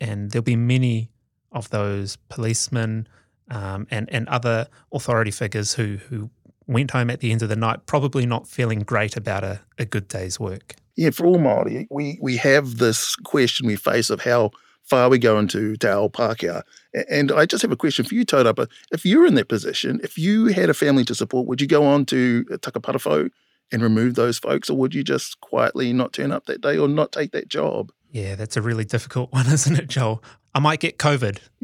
And 0.00 0.30
there'll 0.30 0.42
be 0.42 0.56
many 0.56 1.10
of 1.52 1.70
those 1.70 2.16
policemen 2.28 3.08
um, 3.50 3.86
and, 3.90 4.08
and 4.12 4.28
other 4.28 4.66
authority 4.92 5.30
figures 5.30 5.74
who, 5.74 5.98
who 6.08 6.30
went 6.66 6.90
home 6.90 7.10
at 7.10 7.20
the 7.20 7.30
end 7.30 7.42
of 7.42 7.48
the 7.48 7.56
night 7.56 7.86
probably 7.86 8.26
not 8.26 8.48
feeling 8.48 8.80
great 8.80 9.16
about 9.16 9.44
a, 9.44 9.60
a 9.78 9.84
good 9.84 10.08
day's 10.08 10.40
work. 10.40 10.74
Yeah, 10.96 11.10
for 11.10 11.26
all 11.26 11.38
Maori, 11.38 11.86
we 11.90 12.18
we 12.22 12.38
have 12.38 12.78
this 12.78 13.16
question 13.16 13.66
we 13.66 13.76
face 13.76 14.08
of 14.08 14.22
how 14.22 14.50
far 14.86 15.08
we 15.08 15.18
go 15.18 15.38
into 15.38 15.76
Ao 15.82 16.08
Pākehā. 16.08 16.62
And 17.10 17.32
I 17.32 17.44
just 17.44 17.62
have 17.62 17.72
a 17.72 17.76
question 17.76 18.04
for 18.04 18.14
you, 18.14 18.24
Taurapa. 18.24 18.68
If 18.92 19.04
you're 19.04 19.26
in 19.26 19.34
that 19.34 19.48
position, 19.48 20.00
if 20.02 20.16
you 20.16 20.46
had 20.46 20.70
a 20.70 20.74
family 20.74 21.04
to 21.04 21.14
support, 21.14 21.46
would 21.46 21.60
you 21.60 21.66
go 21.66 21.84
on 21.84 22.06
to 22.06 22.46
uh, 22.50 22.56
Takaparawhau 22.56 23.30
and 23.72 23.82
remove 23.82 24.14
those 24.14 24.38
folks, 24.38 24.70
or 24.70 24.76
would 24.76 24.94
you 24.94 25.02
just 25.02 25.40
quietly 25.40 25.92
not 25.92 26.12
turn 26.12 26.30
up 26.30 26.46
that 26.46 26.60
day 26.60 26.78
or 26.78 26.88
not 26.88 27.12
take 27.12 27.32
that 27.32 27.48
job? 27.48 27.92
Yeah, 28.12 28.36
that's 28.36 28.56
a 28.56 28.62
really 28.62 28.84
difficult 28.84 29.32
one, 29.32 29.46
isn't 29.46 29.76
it, 29.76 29.88
Joel? 29.88 30.22
I 30.54 30.58
might 30.58 30.80
get 30.80 30.96
COVID. 30.96 31.38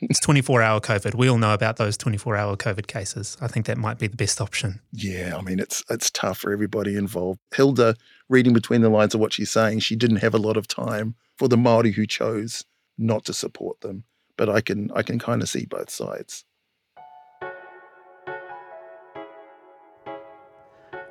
it's 0.00 0.20
24 0.20 0.62
hour 0.62 0.80
COVID. 0.80 1.16
We 1.16 1.28
all 1.28 1.36
know 1.36 1.52
about 1.52 1.76
those 1.76 1.98
24 1.98 2.36
hour 2.36 2.56
COVID 2.56 2.86
cases. 2.86 3.36
I 3.42 3.46
think 3.46 3.66
that 3.66 3.76
might 3.76 3.98
be 3.98 4.06
the 4.06 4.16
best 4.16 4.40
option. 4.40 4.80
Yeah, 4.92 5.36
I 5.36 5.42
mean 5.42 5.58
it's 5.58 5.84
it's 5.90 6.10
tough 6.10 6.38
for 6.38 6.50
everybody 6.50 6.96
involved. 6.96 7.40
Hilda, 7.54 7.94
reading 8.30 8.54
between 8.54 8.80
the 8.80 8.88
lines 8.88 9.12
of 9.12 9.20
what 9.20 9.34
she's 9.34 9.50
saying, 9.50 9.80
she 9.80 9.96
didn't 9.96 10.16
have 10.16 10.32
a 10.32 10.38
lot 10.38 10.56
of 10.56 10.66
time 10.66 11.14
for 11.42 11.48
the 11.48 11.56
Maori 11.56 11.90
who 11.90 12.06
chose 12.06 12.64
not 12.96 13.24
to 13.24 13.32
support 13.32 13.80
them. 13.80 14.04
But 14.36 14.48
I 14.48 14.60
can 14.60 14.92
I 14.94 15.02
can 15.02 15.18
kind 15.18 15.42
of 15.42 15.48
see 15.48 15.66
both 15.66 15.90
sides. 15.90 16.44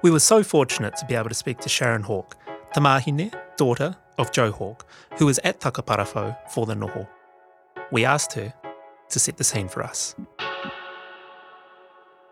We 0.02 0.10
were 0.10 0.22
so 0.22 0.42
fortunate 0.42 0.96
to 0.96 1.06
be 1.06 1.16
able 1.16 1.28
to 1.28 1.36
speak 1.36 1.60
to 1.60 1.68
Sharon 1.68 2.04
Hawke, 2.04 2.38
Tamahine, 2.74 3.34
daughter 3.58 3.98
of 4.18 4.32
Joe 4.32 4.54
Hawke, 4.54 4.86
who 5.18 5.26
was 5.26 5.38
at 5.44 5.60
Takaparawhau 5.60 6.50
for 6.50 6.66
the 6.66 6.76
noho. 6.76 7.10
We 7.92 8.06
asked 8.06 8.32
her 8.32 8.54
to 9.10 9.20
set 9.20 9.36
the 9.36 9.44
scene 9.44 9.68
for 9.68 9.84
us. 9.84 10.16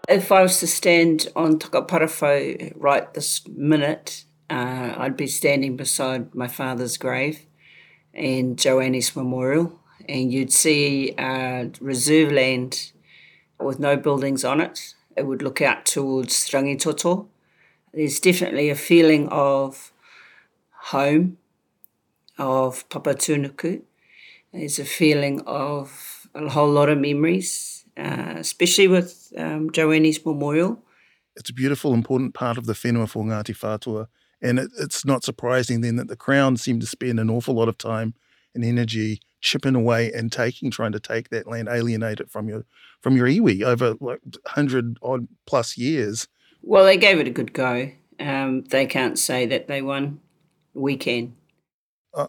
If 0.07 0.31
I 0.31 0.41
was 0.41 0.61
to 0.61 0.67
stand 0.67 1.27
on 1.35 1.59
Takaparawhau 1.59 2.71
right 2.77 3.13
this 3.13 3.45
minute, 3.45 4.23
uh, 4.49 4.95
I'd 4.97 5.17
be 5.17 5.27
standing 5.27 5.75
beside 5.75 6.33
my 6.33 6.47
father's 6.47 6.95
grave 6.95 7.45
and 8.13 8.57
Joanne's 8.57 9.15
memorial, 9.15 9.79
and 10.07 10.31
you'd 10.31 10.53
see 10.53 11.13
uh, 11.17 11.65
reserve 11.79 12.31
land 12.31 12.91
with 13.59 13.79
no 13.79 13.97
buildings 13.97 14.43
on 14.43 14.61
it. 14.61 14.95
It 15.15 15.25
would 15.25 15.41
look 15.41 15.61
out 15.61 15.85
towards 15.85 16.49
Rangitoto. 16.49 17.27
There's 17.93 18.19
definitely 18.19 18.69
a 18.69 18.75
feeling 18.75 19.27
of 19.29 19.91
home, 20.83 21.37
of 22.37 22.87
Papatūānuku. 22.89 23.81
There's 24.53 24.79
a 24.79 24.85
feeling 24.85 25.41
of 25.41 26.27
a 26.33 26.49
whole 26.49 26.69
lot 26.69 26.89
of 26.89 26.97
memories, 26.97 27.85
uh, 27.97 28.35
especially 28.37 28.87
with 28.87 29.33
um, 29.37 29.69
memorial. 29.75 30.83
It's 31.35 31.49
a 31.49 31.53
beautiful, 31.53 31.93
important 31.93 32.33
part 32.33 32.57
of 32.57 32.65
the 32.65 32.73
whenua 32.73 33.07
for 33.07 33.23
Ngāti 33.23 33.55
Whātua. 33.55 34.07
And 34.41 34.59
it, 34.59 34.71
it's 34.79 35.05
not 35.05 35.23
surprising 35.23 35.81
then 35.81 35.97
that 35.97 36.07
the 36.07 36.15
Crown 36.15 36.57
seemed 36.57 36.81
to 36.81 36.87
spend 36.87 37.19
an 37.19 37.29
awful 37.29 37.55
lot 37.55 37.69
of 37.69 37.77
time 37.77 38.13
and 38.55 38.63
energy 38.63 39.21
chipping 39.41 39.75
away 39.75 40.11
and 40.11 40.31
taking, 40.31 40.71
trying 40.71 40.91
to 40.91 40.99
take 40.99 41.29
that 41.29 41.47
land, 41.47 41.67
alienate 41.69 42.19
it 42.19 42.29
from 42.29 42.47
your 42.47 42.65
from 43.01 43.15
your 43.15 43.27
iwi 43.27 43.63
over 43.63 43.95
like 43.99 44.19
hundred 44.47 44.97
odd 45.01 45.27
plus 45.45 45.77
years. 45.77 46.27
Well, 46.61 46.85
they 46.85 46.97
gave 46.97 47.19
it 47.19 47.27
a 47.27 47.31
good 47.31 47.53
go. 47.53 47.91
Um, 48.19 48.63
they 48.65 48.85
can't 48.85 49.17
say 49.17 49.45
that 49.45 49.67
they 49.67 49.81
won. 49.81 50.19
We 50.73 50.97
can. 50.97 51.35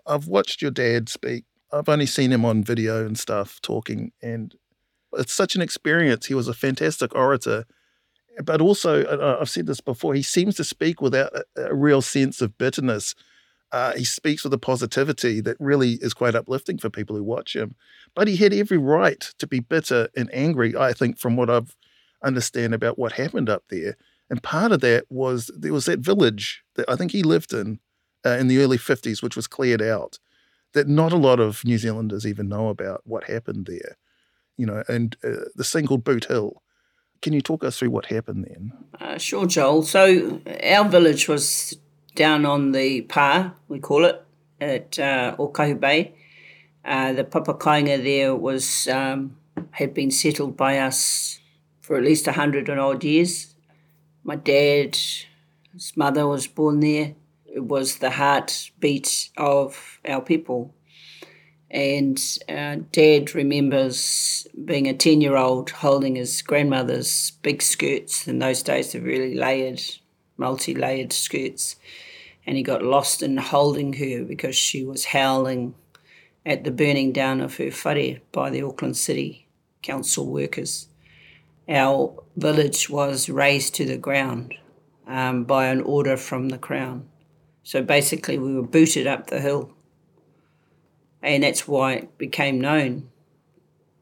I've 0.07 0.29
watched 0.29 0.63
your 0.63 0.71
dad 0.71 1.09
speak. 1.09 1.45
I've 1.73 1.89
only 1.89 2.07
seen 2.07 2.33
him 2.33 2.45
on 2.45 2.63
video 2.63 3.05
and 3.05 3.19
stuff 3.19 3.61
talking, 3.63 4.13
and 4.23 4.55
it's 5.15 5.33
such 5.33 5.57
an 5.57 5.63
experience. 5.63 6.27
He 6.27 6.35
was 6.35 6.49
a 6.49 6.55
fantastic 6.55 7.15
orator, 7.15 7.65
but 8.45 8.61
also 8.61 9.05
uh, 9.05 9.39
I've 9.41 9.51
said 9.51 9.67
this 9.67 9.81
before. 9.81 10.15
He 10.15 10.23
seems 10.23 10.55
to 10.57 10.65
speak 10.65 11.01
without 11.01 11.33
a, 11.35 11.45
a 11.67 11.75
real 11.75 12.03
sense 12.03 12.41
of 12.41 12.57
bitterness. 12.59 13.15
Uh, 13.73 13.93
he 13.95 14.05
speaks 14.05 14.43
with 14.43 14.53
a 14.53 14.59
positivity 14.59 15.41
that 15.41 15.57
really 15.61 15.93
is 16.01 16.13
quite 16.13 16.35
uplifting 16.35 16.79
for 16.79 16.91
people 16.91 17.15
who 17.15 17.23
watch 17.23 17.55
him. 17.55 17.77
But 18.15 18.27
he 18.27 18.37
had 18.37 18.53
every 18.53 18.79
right 18.79 19.21
to 19.39 19.47
be 19.47 19.61
bitter 19.61 20.09
and 20.17 20.29
angry. 20.33 20.77
I 20.77 20.93
think, 20.93 21.19
from 21.19 21.37
what 21.37 21.51
I've 21.51 21.77
understand 22.23 22.75
about 22.75 22.99
what 22.99 23.13
happened 23.13 23.49
up 23.49 23.65
there. 23.69 23.97
And 24.29 24.43
part 24.43 24.73
of 24.73 24.81
that 24.81 25.05
was 25.11 25.51
there 25.57 25.73
was 25.73 25.87
that 25.87 26.01
village 26.01 26.63
that 26.77 26.89
I 26.89 26.97
think 26.97 27.13
he 27.13 27.23
lived 27.23 27.53
in 27.53 27.81
uh, 28.25 28.31
in 28.31 28.49
the 28.49 28.59
early 28.59 28.79
50s, 28.79 29.23
which 29.23 29.37
was 29.37 29.47
cleared 29.47 29.83
out, 29.83 30.19
that 30.75 30.87
not 30.87 31.13
a 31.13 31.17
lot 31.17 31.41
of 31.41 31.65
New 31.65 31.79
Zealanders 31.79 32.27
even 32.27 32.49
know 32.49 32.69
about 32.69 33.01
what 33.05 33.25
happened 33.25 33.67
there. 33.67 33.97
You 34.57 34.67
know, 34.67 34.85
and 34.89 35.17
uh, 35.25 35.47
the 35.55 35.65
thing 35.65 35.87
called 35.87 36.05
Boot 36.05 36.27
Hill. 36.27 36.63
Can 37.23 37.33
you 37.35 37.43
talk 37.43 37.65
us 37.65 37.79
through 37.79 37.91
what 37.91 38.07
happened 38.07 38.47
then? 38.49 38.73
Uh, 38.99 39.19
sure, 39.19 39.47
Joel. 39.47 39.83
So 39.83 40.41
our 40.63 40.89
village 40.89 41.29
was 41.29 41.77
down 42.15 42.47
on 42.47 42.73
the 42.73 43.03
pa, 43.03 43.53
we 43.69 43.79
call 43.79 44.05
it, 44.05 44.25
at 44.61 44.99
uh, 44.99 45.37
Okahu 45.39 45.79
Bay. 45.79 46.15
Uh, 46.85 47.13
the 47.13 47.25
papakainga 47.25 48.03
there 48.03 48.35
was 48.35 48.89
um, 48.89 49.37
had 49.73 49.93
been 49.93 50.11
settled 50.11 50.57
by 50.57 50.79
us 50.79 51.41
for 51.81 51.97
at 51.97 52.05
least 52.05 52.27
a 52.27 52.33
hundred 52.33 52.69
and 52.69 52.81
odd 52.81 53.05
years. 53.05 53.55
My 54.25 54.37
dad, 54.37 54.97
his 55.73 55.97
mother 55.97 56.27
was 56.27 56.47
born 56.47 56.81
there. 56.81 57.15
It 57.45 57.65
was 57.65 57.97
the 57.97 58.11
heartbeat 58.11 59.31
of 59.37 59.99
our 60.07 60.23
people. 60.23 60.75
And 61.71 62.21
uh, 62.49 62.79
Dad 62.91 63.35
remembers 63.35 64.47
being 64.65 64.89
a 64.89 64.95
10 64.95 65.21
year 65.21 65.37
old 65.37 65.71
holding 65.71 66.17
his 66.17 66.43
grandmother's 66.43 67.33
big 67.43 67.63
skirts. 67.63 68.27
In 68.27 68.41
those 68.41 68.63
days, 68.63 68.93
they're 68.93 69.01
really 69.01 69.35
layered, 69.35 69.81
multi 70.37 70.75
layered 70.75 71.13
skirts. 71.13 71.77
And 72.47 72.57
he 72.57 72.63
got 72.63 72.83
lost 72.83 73.23
in 73.23 73.37
holding 73.37 73.93
her 73.95 74.25
because 74.25 74.57
she 74.57 74.85
was 74.85 75.07
howling 75.07 75.75
at 76.45 76.65
the 76.65 76.71
burning 76.71 77.13
down 77.13 77.41
of 77.41 77.57
her 77.59 77.71
whare 77.71 78.21
by 78.33 78.51
the 78.51 78.63
Auckland 78.63 78.97
City 78.97 79.47
Council 79.83 80.27
workers. 80.27 80.89
Our 81.69 82.21
village 82.37 82.91
was 82.91 83.29
razed 83.29 83.75
to 83.77 83.85
the 83.85 83.97
ground 83.97 84.55
um, 85.07 85.45
by 85.45 85.67
an 85.67 85.81
order 85.83 86.17
from 86.17 86.49
the 86.49 86.59
Crown. 86.59 87.09
So 87.63 87.83
basically, 87.83 88.39
we 88.39 88.55
were 88.55 88.67
booted 88.67 89.07
up 89.07 89.29
the 89.29 89.41
hill. 89.41 89.73
And 91.23 91.43
that's 91.43 91.69
why 91.69 91.95
it 91.95 92.19
became 92.19 92.61
known 92.61 93.11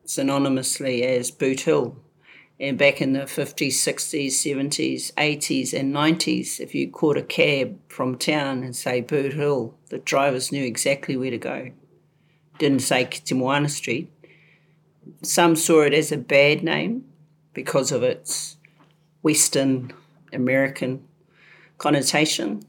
synonymously 0.07 1.02
as 1.02 1.31
Boot 1.31 1.61
Hill. 1.61 1.96
And 2.61 2.76
back 2.76 3.00
in 3.00 3.12
the 3.12 3.20
50s, 3.20 3.68
60s, 3.68 4.28
70s, 4.28 5.12
80s, 5.14 5.78
and 5.78 5.94
90s, 5.94 6.59
if 6.59 6.74
you 6.74 6.90
caught 6.90 7.16
a 7.16 7.22
cab 7.22 7.78
from 7.88 8.18
town 8.18 8.64
and 8.64 8.74
say 8.74 9.00
Boot 9.00 9.35
Hill, 9.35 9.74
the 9.90 9.98
drivers 9.98 10.50
knew 10.50 10.64
exactly 10.64 11.16
where 11.16 11.31
to 11.31 11.38
go. 11.38 11.70
Didn't 12.59 12.81
say 12.81 13.04
Kitemoana 13.04 13.70
Street. 13.70 14.11
Some 15.22 15.54
saw 15.54 15.83
it 15.83 15.94
as 15.94 16.11
a 16.11 16.16
bad 16.16 16.64
name 16.64 17.04
because 17.54 17.92
of 17.92 18.02
its 18.02 18.57
Western 19.22 19.92
American 20.33 21.07
connotation, 21.78 22.64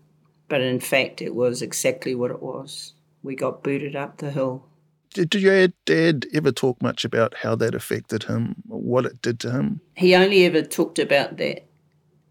but 0.48 0.62
in 0.62 0.80
fact, 0.80 1.22
it 1.22 1.34
was 1.34 1.62
exactly 1.62 2.14
what 2.14 2.32
it 2.32 2.42
was. 2.42 2.94
We 3.24 3.36
got 3.36 3.64
booted 3.64 3.96
up 3.96 4.18
the 4.18 4.32
hill. 4.32 4.66
Did, 5.14 5.32
did 5.32 5.42
your 5.42 5.68
dad 5.86 6.26
ever 6.34 6.52
talk 6.52 6.82
much 6.82 7.04
about 7.04 7.36
how 7.38 7.56
that 7.56 7.76
affected 7.76 8.24
him, 8.24 8.56
what 8.68 9.06
it 9.06 9.22
did 9.22 9.40
to 9.42 9.52
him? 9.52 9.82
He 9.96 10.16
only 10.16 10.46
ever 10.46 10.62
talked 10.62 11.00
about 11.00 11.38
that. 11.38 11.66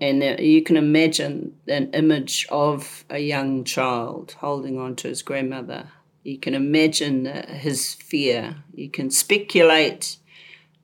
And 0.00 0.22
uh, 0.22 0.36
you 0.38 0.62
can 0.62 0.76
imagine 0.76 1.56
an 1.66 1.90
image 1.92 2.46
of 2.50 3.04
a 3.10 3.18
young 3.18 3.64
child 3.64 4.36
holding 4.38 4.78
on 4.78 4.94
to 4.96 5.08
his 5.08 5.22
grandmother. 5.22 5.88
You 6.22 6.38
can 6.38 6.54
imagine 6.54 7.26
uh, 7.26 7.52
his 7.54 7.94
fear. 7.94 8.56
You 8.74 8.88
can 8.90 9.10
speculate 9.10 10.16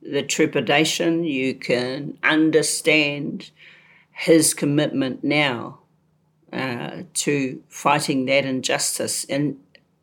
the 0.01 0.21
trepidation. 0.21 1.23
You 1.23 1.55
can 1.55 2.17
understand 2.23 3.51
his 4.11 4.53
commitment 4.53 5.23
now 5.23 5.79
uh, 6.51 7.03
to 7.13 7.63
fighting 7.69 8.25
that 8.25 8.45
injustice. 8.45 9.25
And, 9.25 9.59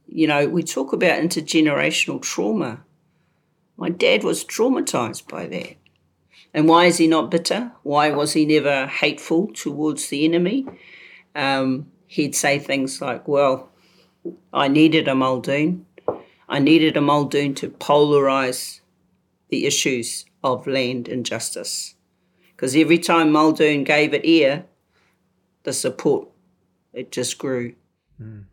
you 0.06 0.26
know, 0.26 0.46
we 0.48 0.62
talk 0.62 0.92
about 0.92 1.20
intergenerational 1.20 2.20
trauma. 2.20 2.80
My 3.76 3.88
dad 3.88 4.24
was 4.24 4.44
traumatized 4.44 5.28
by 5.28 5.46
that. 5.46 5.76
And 6.54 6.68
why 6.68 6.86
is 6.86 6.98
he 6.98 7.06
not 7.06 7.30
bitter? 7.30 7.72
Why 7.82 8.10
was 8.10 8.34
he 8.34 8.44
never 8.44 8.86
hateful 8.86 9.48
towards 9.54 10.08
the 10.08 10.24
enemy? 10.24 10.66
Um, 11.34 11.90
he'd 12.06 12.34
say 12.34 12.58
things 12.58 13.00
like, 13.00 13.26
well, 13.26 13.70
I 14.52 14.68
needed 14.68 15.08
a 15.08 15.14
Muldoon. 15.14 15.86
I 16.48 16.58
needed 16.58 16.96
a 16.96 17.00
Muldoon 17.00 17.54
to 17.54 17.70
polarize 17.70 18.80
the 19.48 19.66
issues 19.66 20.26
of 20.44 20.66
land 20.66 21.08
injustice. 21.08 21.94
Because 22.50 22.76
every 22.76 22.98
time 22.98 23.32
Muldoon 23.32 23.84
gave 23.84 24.12
it 24.12 24.26
ear, 24.26 24.66
the 25.62 25.72
support, 25.72 26.28
it 26.92 27.10
just 27.10 27.38
grew. 27.38 27.74
Mm. 28.20 28.44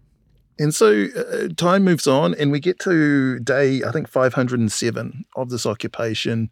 And 0.59 0.75
so 0.75 1.05
uh, 1.15 1.47
time 1.55 1.85
moves 1.85 2.05
on, 2.05 2.35
and 2.35 2.51
we 2.51 2.59
get 2.59 2.79
to 2.79 3.39
day, 3.39 3.81
I 3.81 3.91
think, 3.91 4.09
507 4.09 5.25
of 5.37 5.49
this 5.49 5.65
occupation. 5.65 6.49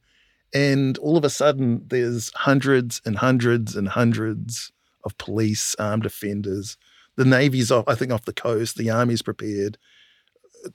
And 0.53 0.97
all 0.99 1.17
of 1.17 1.25
a 1.25 1.29
sudden, 1.29 1.83
there's 1.85 2.31
hundreds 2.33 3.01
and 3.05 3.17
hundreds 3.17 3.75
and 3.75 3.89
hundreds 3.89 4.71
of 5.03 5.17
police, 5.17 5.75
armed 5.77 6.03
defenders. 6.03 6.77
The 7.17 7.25
Navy's, 7.25 7.69
off, 7.69 7.83
I 7.87 7.95
think, 7.95 8.13
off 8.13 8.23
the 8.23 8.33
coast. 8.33 8.77
The 8.77 8.89
Army's 8.89 9.21
prepared 9.21 9.77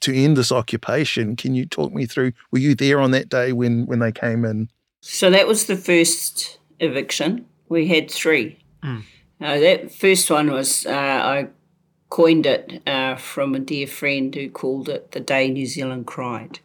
to 0.01 0.15
end 0.15 0.37
this 0.37 0.51
occupation. 0.51 1.35
Can 1.35 1.55
you 1.55 1.65
talk 1.65 1.91
me 1.91 2.05
through? 2.05 2.33
Were 2.51 2.59
you 2.59 2.75
there 2.75 2.99
on 2.99 3.11
that 3.11 3.29
day 3.29 3.51
when 3.51 3.85
when 3.85 3.99
they 3.99 4.11
came 4.11 4.45
in? 4.45 4.69
So 5.01 5.29
that 5.29 5.47
was 5.47 5.65
the 5.65 5.75
first 5.75 6.59
eviction. 6.79 7.45
We 7.69 7.87
had 7.87 8.09
three. 8.09 8.59
Mm. 8.83 9.03
Uh, 9.41 9.59
that 9.59 9.91
first 9.91 10.29
one 10.29 10.51
was 10.51 10.85
uh, 10.85 10.91
I 10.91 11.47
coined 12.13 12.45
it 12.45 12.79
uh, 12.85 13.15
from 13.15 13.55
a 13.55 13.59
dear 13.59 13.87
friend 13.87 14.35
who 14.35 14.47
called 14.47 14.87
it 14.87 15.13
the 15.13 15.19
day 15.19 15.49
New 15.49 15.65
Zealand 15.65 16.05
cried. 16.05 16.59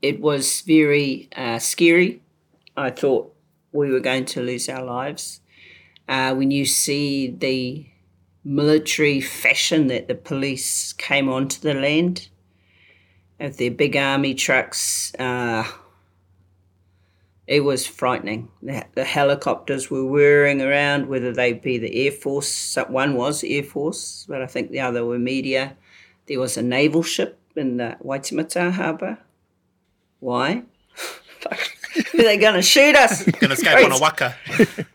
It 0.00 0.20
was 0.20 0.60
very 0.60 1.28
uh, 1.34 1.58
scary. 1.58 2.22
I 2.76 2.90
thought 2.90 3.34
we 3.72 3.90
were 3.90 3.98
going 3.98 4.24
to 4.26 4.40
lose 4.40 4.68
our 4.68 4.84
lives. 4.84 5.40
Uh, 6.08 6.36
when 6.36 6.52
you 6.52 6.64
see 6.64 7.26
the 7.26 7.86
military 8.44 9.20
fashion 9.20 9.88
that 9.88 10.06
the 10.06 10.14
police 10.14 10.92
came 10.92 11.28
onto 11.28 11.60
the 11.60 11.74
land 11.74 12.28
of 13.40 13.56
their 13.56 13.72
big 13.72 13.96
army 13.96 14.32
trucks, 14.32 15.12
uh, 15.18 15.64
it 17.52 17.64
was 17.64 17.86
frightening. 17.86 18.48
The, 18.62 18.82
the, 18.94 19.04
helicopters 19.04 19.90
were 19.90 20.06
whirring 20.06 20.62
around, 20.62 21.06
whether 21.06 21.34
they 21.34 21.52
be 21.52 21.76
the 21.76 22.06
Air 22.06 22.10
Force, 22.10 22.78
one 22.88 23.14
was 23.14 23.44
Air 23.44 23.62
Force, 23.62 24.24
but 24.26 24.40
I 24.40 24.46
think 24.46 24.70
the 24.70 24.80
other 24.80 25.04
were 25.04 25.18
media. 25.18 25.76
There 26.28 26.40
was 26.40 26.56
a 26.56 26.62
naval 26.62 27.02
ship 27.02 27.38
in 27.54 27.76
the 27.76 27.98
Waitemata 28.02 28.72
harbour. 28.72 29.18
Why? 30.20 30.62
Are 31.50 31.58
They're 32.14 32.38
going 32.38 32.54
to 32.54 32.62
shoot 32.62 32.96
us. 32.96 33.22
Going 33.40 33.48
to 33.48 33.52
escape 33.52 33.84
on 33.84 33.92
a 33.92 34.00
waka. 34.00 34.34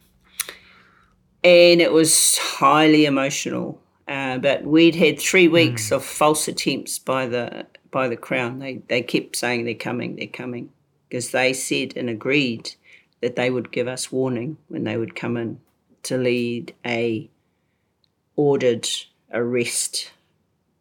and 1.44 1.80
it 1.80 1.92
was 1.92 2.40
highly 2.40 3.06
emotional. 3.06 3.80
Uh, 4.08 4.40
but 4.40 4.64
we'd 4.64 4.96
had 4.96 5.20
three 5.20 5.48
weeks 5.48 5.92
of 5.92 6.04
false 6.04 6.48
attempts 6.48 6.98
by 6.98 7.28
the 7.28 7.68
by 7.92 8.08
the 8.08 8.18
crown. 8.18 8.58
They 8.58 8.82
they 8.88 9.04
kept 9.04 9.36
saying 9.36 9.66
they're 9.66 9.76
coming, 9.76 10.16
they're 10.16 10.28
coming, 10.28 10.70
because 11.08 11.32
they 11.32 11.54
said 11.54 11.94
and 11.96 12.10
agreed 12.10 12.76
that 13.22 13.36
they 13.36 13.50
would 13.50 13.72
give 13.72 13.88
us 13.88 14.12
warning 14.12 14.58
when 14.68 14.84
they 14.84 14.98
would 14.98 15.16
come 15.16 15.38
in 15.38 15.60
to 16.04 16.18
lead 16.18 16.74
a 16.86 17.30
ordered 18.36 18.88
arrest, 19.34 20.12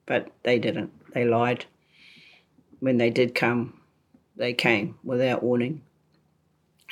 but 0.05 0.31
they 0.43 0.59
didn't. 0.59 0.93
They 1.15 1.25
lied. 1.25 1.65
When 2.81 2.99
they 2.99 3.11
did 3.11 3.35
come, 3.35 3.81
they 4.37 4.53
came 4.53 4.97
without 5.03 5.43
warning. 5.43 5.83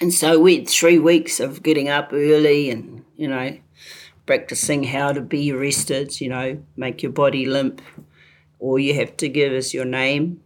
And 0.00 0.12
so 0.12 0.40
we 0.40 0.56
had 0.56 0.68
three 0.68 0.98
weeks 0.98 1.38
of 1.38 1.62
getting 1.62 1.88
up 1.88 2.10
early 2.12 2.70
and, 2.70 3.04
you 3.16 3.28
know, 3.28 3.58
practicing 4.26 4.84
how 4.84 5.12
to 5.12 5.20
be 5.20 5.52
arrested, 5.52 6.20
you 6.20 6.28
know, 6.28 6.62
make 6.76 7.02
your 7.02 7.12
body 7.12 7.44
limp. 7.44 7.82
All 8.58 8.78
you 8.78 8.94
have 8.94 9.16
to 9.18 9.28
give 9.28 9.52
is 9.52 9.74
your 9.74 9.84
name 9.84 10.40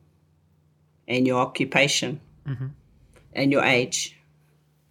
and 1.06 1.26
your 1.26 1.40
occupation 1.40 2.20
mm-hmm. 2.46 2.66
And 3.38 3.52
your 3.52 3.64
age. 3.64 4.16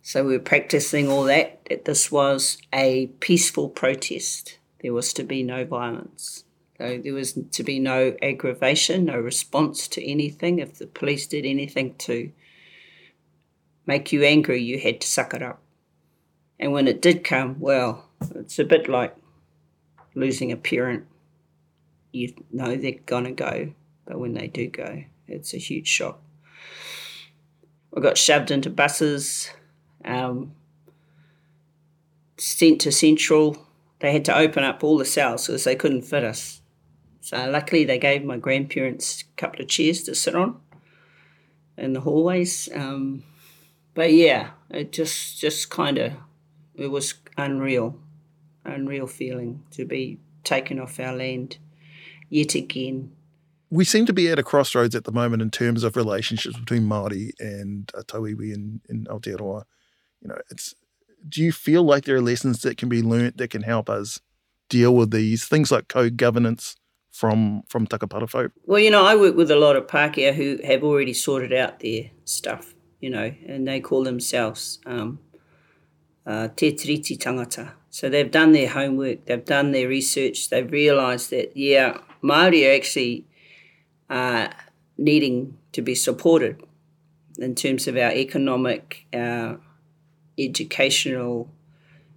So 0.01 0.23
we 0.23 0.33
were 0.33 0.43
practicing 0.43 1.09
all 1.09 1.23
that. 1.23 1.67
This 1.83 2.11
was 2.11 2.57
a 2.73 3.07
peaceful 3.19 3.67
protest. 3.67 4.57
There 4.81 4.93
was 4.93 5.11
to 5.13 5.23
be 5.23 5.43
no 5.43 5.65
violence. 5.65 6.45
So 6.77 6.99
there 7.03 7.13
was 7.13 7.33
to 7.33 7.63
be 7.63 7.79
no 7.79 8.15
aggravation, 8.21 9.05
no 9.05 9.17
response 9.17 9.87
to 9.89 10.09
anything. 10.09 10.59
If 10.59 10.75
the 10.75 10.87
police 10.87 11.27
did 11.27 11.45
anything 11.45 11.95
to 11.95 12.31
make 13.85 14.11
you 14.11 14.23
angry, 14.23 14.63
you 14.63 14.79
had 14.79 15.01
to 15.01 15.07
suck 15.07 15.33
it 15.33 15.41
up. 15.41 15.61
And 16.59 16.71
when 16.71 16.87
it 16.87 17.01
did 17.01 17.23
come, 17.23 17.59
well, 17.59 18.05
it's 18.35 18.59
a 18.59 18.63
bit 18.63 18.87
like 18.87 19.15
losing 20.15 20.51
a 20.51 20.57
parent. 20.57 21.05
You 22.13 22.33
know 22.51 22.75
they're 22.77 22.99
going 23.05 23.25
to 23.25 23.31
go, 23.31 23.73
but 24.05 24.19
when 24.19 24.33
they 24.33 24.47
do 24.47 24.67
go, 24.67 25.03
it's 25.27 25.53
a 25.53 25.57
huge 25.57 25.87
shock. 25.87 26.21
We 27.97 28.03
got 28.03 28.15
shoved 28.15 28.51
into 28.51 28.69
buses, 28.69 29.49
um, 30.05 30.53
sent 32.37 32.79
to 32.81 32.91
Central. 32.91 33.65
They 34.01 34.13
had 34.13 34.23
to 34.25 34.37
open 34.37 34.63
up 34.63 34.83
all 34.83 34.99
the 34.99 35.03
cells 35.03 35.47
because 35.47 35.63
they 35.63 35.75
couldn't 35.75 36.03
fit 36.03 36.23
us. 36.23 36.61
So 37.21 37.49
luckily, 37.49 37.85
they 37.85 37.97
gave 37.97 38.23
my 38.23 38.37
grandparents 38.37 39.23
a 39.23 39.25
couple 39.35 39.63
of 39.63 39.67
chairs 39.67 40.03
to 40.03 40.13
sit 40.13 40.35
on 40.35 40.61
in 41.75 41.93
the 41.93 42.01
hallways. 42.01 42.69
Um, 42.71 43.23
but 43.95 44.13
yeah, 44.13 44.51
it 44.69 44.91
just 44.91 45.41
just 45.41 45.71
kind 45.71 45.97
of 45.97 46.13
it 46.75 46.91
was 46.91 47.15
unreal, 47.35 47.99
unreal 48.63 49.07
feeling 49.07 49.63
to 49.71 49.85
be 49.85 50.19
taken 50.43 50.79
off 50.79 50.99
our 50.99 51.15
land 51.15 51.57
yet 52.29 52.53
again. 52.53 53.16
We 53.69 53.83
seem 53.83 54.05
to 54.05 54.13
be 54.13 54.29
at 54.29 54.39
a 54.39 54.43
crossroads 54.43 54.95
at 54.95 55.03
the 55.03 55.11
moment 55.11 55.41
in 55.41 55.51
terms 55.51 55.83
of 55.83 55.95
relationships 55.95 56.57
between 56.57 56.83
Māori 56.83 57.31
and 57.39 57.91
uh, 57.93 58.03
Tauiwi 58.03 58.53
and, 58.53 58.81
and 58.87 59.07
Aotearoa. 59.07 59.63
You 60.21 60.29
know, 60.29 60.37
it's 60.49 60.73
do 61.27 61.43
you 61.43 61.51
feel 61.51 61.83
like 61.83 62.05
there 62.05 62.15
are 62.15 62.21
lessons 62.21 62.61
that 62.61 62.77
can 62.77 62.89
be 62.89 63.01
learnt 63.01 63.37
that 63.37 63.49
can 63.49 63.63
help 63.63 63.89
us 63.89 64.21
deal 64.69 64.95
with 64.95 65.11
these 65.11 65.45
things 65.45 65.71
like 65.71 65.87
co-governance 65.87 66.75
from 67.11 67.63
from 67.67 67.87
Takaparawhau? 67.87 68.51
Well, 68.65 68.79
you 68.79 68.91
know, 68.91 69.05
I 69.05 69.15
work 69.15 69.35
with 69.35 69.51
a 69.51 69.55
lot 69.55 69.75
of 69.75 69.87
Pākehā 69.87 70.33
who 70.33 70.59
have 70.63 70.83
already 70.83 71.13
sorted 71.13 71.53
out 71.53 71.79
their 71.79 72.11
stuff, 72.25 72.73
you 72.99 73.09
know, 73.09 73.33
and 73.47 73.67
they 73.67 73.79
call 73.79 74.03
themselves 74.03 74.79
um, 74.85 75.19
uh, 76.25 76.49
te 76.55 76.73
tiriti 76.73 77.17
tangata. 77.17 77.71
So 77.89 78.09
they've 78.09 78.29
done 78.29 78.51
their 78.51 78.69
homework, 78.69 79.25
they've 79.25 79.43
done 79.43 79.71
their 79.71 79.87
research, 79.87 80.49
they've 80.49 80.71
realised 80.71 81.31
that, 81.31 81.57
yeah, 81.57 81.97
Māori 82.21 82.69
are 82.69 82.75
actually 82.75 83.25
uh, 84.09 84.47
needing 84.97 85.57
to 85.73 85.81
be 85.81 85.95
supported 85.95 86.61
in 87.37 87.55
terms 87.55 87.87
of 87.87 87.95
our 87.97 88.11
economic, 88.11 89.05
uh, 89.13 89.55
educational 90.37 91.49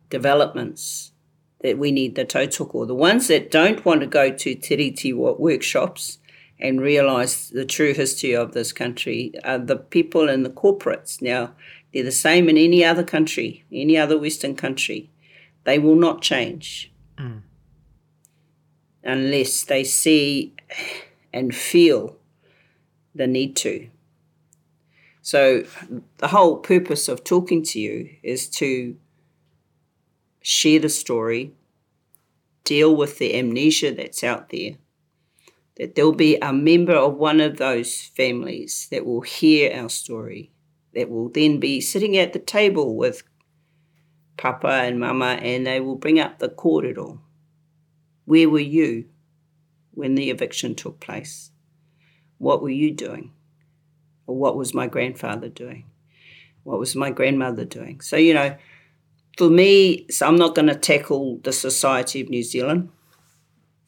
developments 0.09 1.13
that 1.63 1.79
we 1.79 1.93
need 1.93 2.15
the 2.15 2.25
tautoko. 2.25 2.87
The 2.87 2.95
ones 2.95 3.29
that 3.29 3.51
don't 3.51 3.85
want 3.85 4.01
to 4.01 4.07
go 4.07 4.31
to 4.31 4.57
tiriti 4.57 5.15
wo- 5.15 5.37
workshops 5.39 6.19
and 6.59 6.81
realise 6.81 7.49
the 7.49 7.65
true 7.65 7.95
history 7.95 8.35
of 8.35 8.53
this 8.53 8.73
country 8.73 9.33
are 9.45 9.59
the 9.59 9.77
people 9.77 10.29
in 10.29 10.43
the 10.43 10.51
corporates. 10.51 11.21
Now, 11.21 11.55
they're 11.93 12.05
the 12.05 12.13
same 12.13 12.49
in 12.49 12.57
any 12.57 12.85
other 12.85 13.03
country, 13.03 13.65
any 13.73 13.97
other 13.97 14.19
Western 14.19 14.57
country. 14.57 15.11
They 15.65 15.79
will 15.79 15.97
not 15.97 16.23
change 16.23 16.93
unless 19.05 19.65
they 19.65 19.85
see 19.85 20.55
and 21.33 21.55
feel 21.55 22.17
the 23.15 23.27
need 23.27 23.57
to. 23.57 23.89
So, 25.23 25.65
the 26.19 26.29
whole 26.29 26.59
purpose 26.59 27.09
of 27.09 27.25
talking 27.25 27.63
to 27.65 27.81
you 27.81 28.11
is 28.23 28.49
to 28.51 28.97
share 30.41 30.81
the 30.81 30.89
story, 30.89 31.53
deal 32.65 32.97
with 32.97 33.19
the 33.19 33.37
amnesia 33.37 33.93
that's 33.93 34.25
out 34.25 34.49
there, 34.49 34.73
that 35.77 35.95
there'll 35.95 36.13
be 36.13 36.37
a 36.37 36.53
member 36.53 36.95
of 36.95 37.17
one 37.17 37.41
of 37.41 37.59
those 37.59 38.01
families 38.01 38.89
that 38.91 39.05
will 39.05 39.21
hear 39.21 39.75
our 39.75 39.91
story, 39.91 40.53
that 40.95 41.11
will 41.11 41.29
then 41.29 41.61
be 41.61 41.81
sitting 41.81 42.17
at 42.17 42.33
the 42.33 42.39
table 42.39 42.97
with 42.97 43.23
Papa 44.39 44.69
and 44.69 44.99
Mama, 44.99 45.39
and 45.43 45.67
they 45.67 45.81
will 45.81 45.97
bring 45.97 46.19
up 46.19 46.39
the 46.39 46.49
corridor. 46.49 47.19
Where 48.25 48.49
were 48.49 48.59
you 48.59 49.07
when 49.93 50.15
the 50.15 50.31
eviction 50.31 50.75
took 50.75 51.01
place? 51.01 51.51
What 52.39 52.63
were 52.63 52.71
you 52.71 52.93
doing? 52.93 53.33
Or 54.27 54.37
what 54.37 54.57
was 54.57 54.75
my 54.75 54.87
grandfather 54.87 55.49
doing? 55.49 55.87
What 56.63 56.79
was 56.79 56.95
my 56.95 57.11
grandmother 57.11 57.65
doing? 57.65 58.01
So, 58.01 58.17
you 58.17 58.35
know, 58.35 58.57
for 59.37 59.51
me, 59.51 60.07
so 60.11 60.27
I'm 60.27 60.37
not 60.37 60.55
going 60.55 60.69
to 60.69 60.75
tackle 60.75 61.39
the 61.43 61.53
Society 61.53 62.21
of 62.21 62.29
New 62.29 62.43
Zealand 62.43 62.91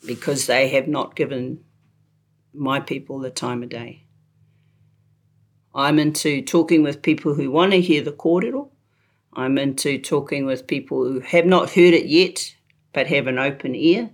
because 0.06 0.46
they 0.46 0.68
have 0.68 0.88
not 0.88 1.16
given 1.16 1.60
my 2.52 2.80
people 2.80 3.18
the 3.18 3.30
time 3.30 3.62
of 3.62 3.68
day. 3.68 4.04
I'm 5.74 5.98
into 5.98 6.42
talking 6.42 6.82
with 6.82 7.02
people 7.02 7.34
who 7.34 7.50
want 7.50 7.72
to 7.72 7.80
hear 7.80 8.02
the 8.02 8.12
kōrero. 8.12 8.68
I'm 9.32 9.56
into 9.56 9.98
talking 9.98 10.44
with 10.44 10.66
people 10.66 11.04
who 11.04 11.20
have 11.20 11.46
not 11.46 11.70
heard 11.70 11.94
it 11.94 12.06
yet 12.06 12.54
but 12.92 13.06
have 13.06 13.26
an 13.26 13.38
open 13.38 13.74
ear. 13.74 14.10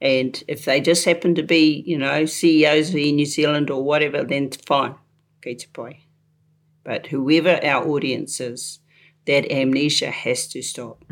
And 0.00 0.42
if 0.46 0.64
they 0.64 0.80
just 0.80 1.04
happen 1.04 1.34
to 1.34 1.42
be, 1.42 1.82
you 1.86 1.98
know, 1.98 2.24
CEOs 2.24 2.94
in 2.94 3.16
New 3.16 3.26
Zealand 3.26 3.70
or 3.70 3.82
whatever, 3.82 4.22
then 4.22 4.50
fine. 4.50 4.94
Okay, 5.38 5.54
te 5.54 5.66
pai. 5.72 6.06
But 6.84 7.08
whoever 7.08 7.58
our 7.64 7.86
audience 7.86 8.40
is, 8.40 8.80
that 9.26 9.50
amnesia 9.52 10.10
has 10.10 10.48
to 10.48 10.62
stop. 10.62 11.04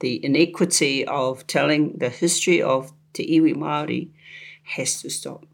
The 0.00 0.24
inequity 0.24 1.04
of 1.06 1.46
telling 1.46 1.98
the 1.98 2.08
history 2.08 2.62
of 2.62 2.92
Te 3.12 3.40
Iwi 3.40 3.54
Māori 3.54 4.10
has 4.62 5.02
to 5.02 5.10
stop. 5.10 5.44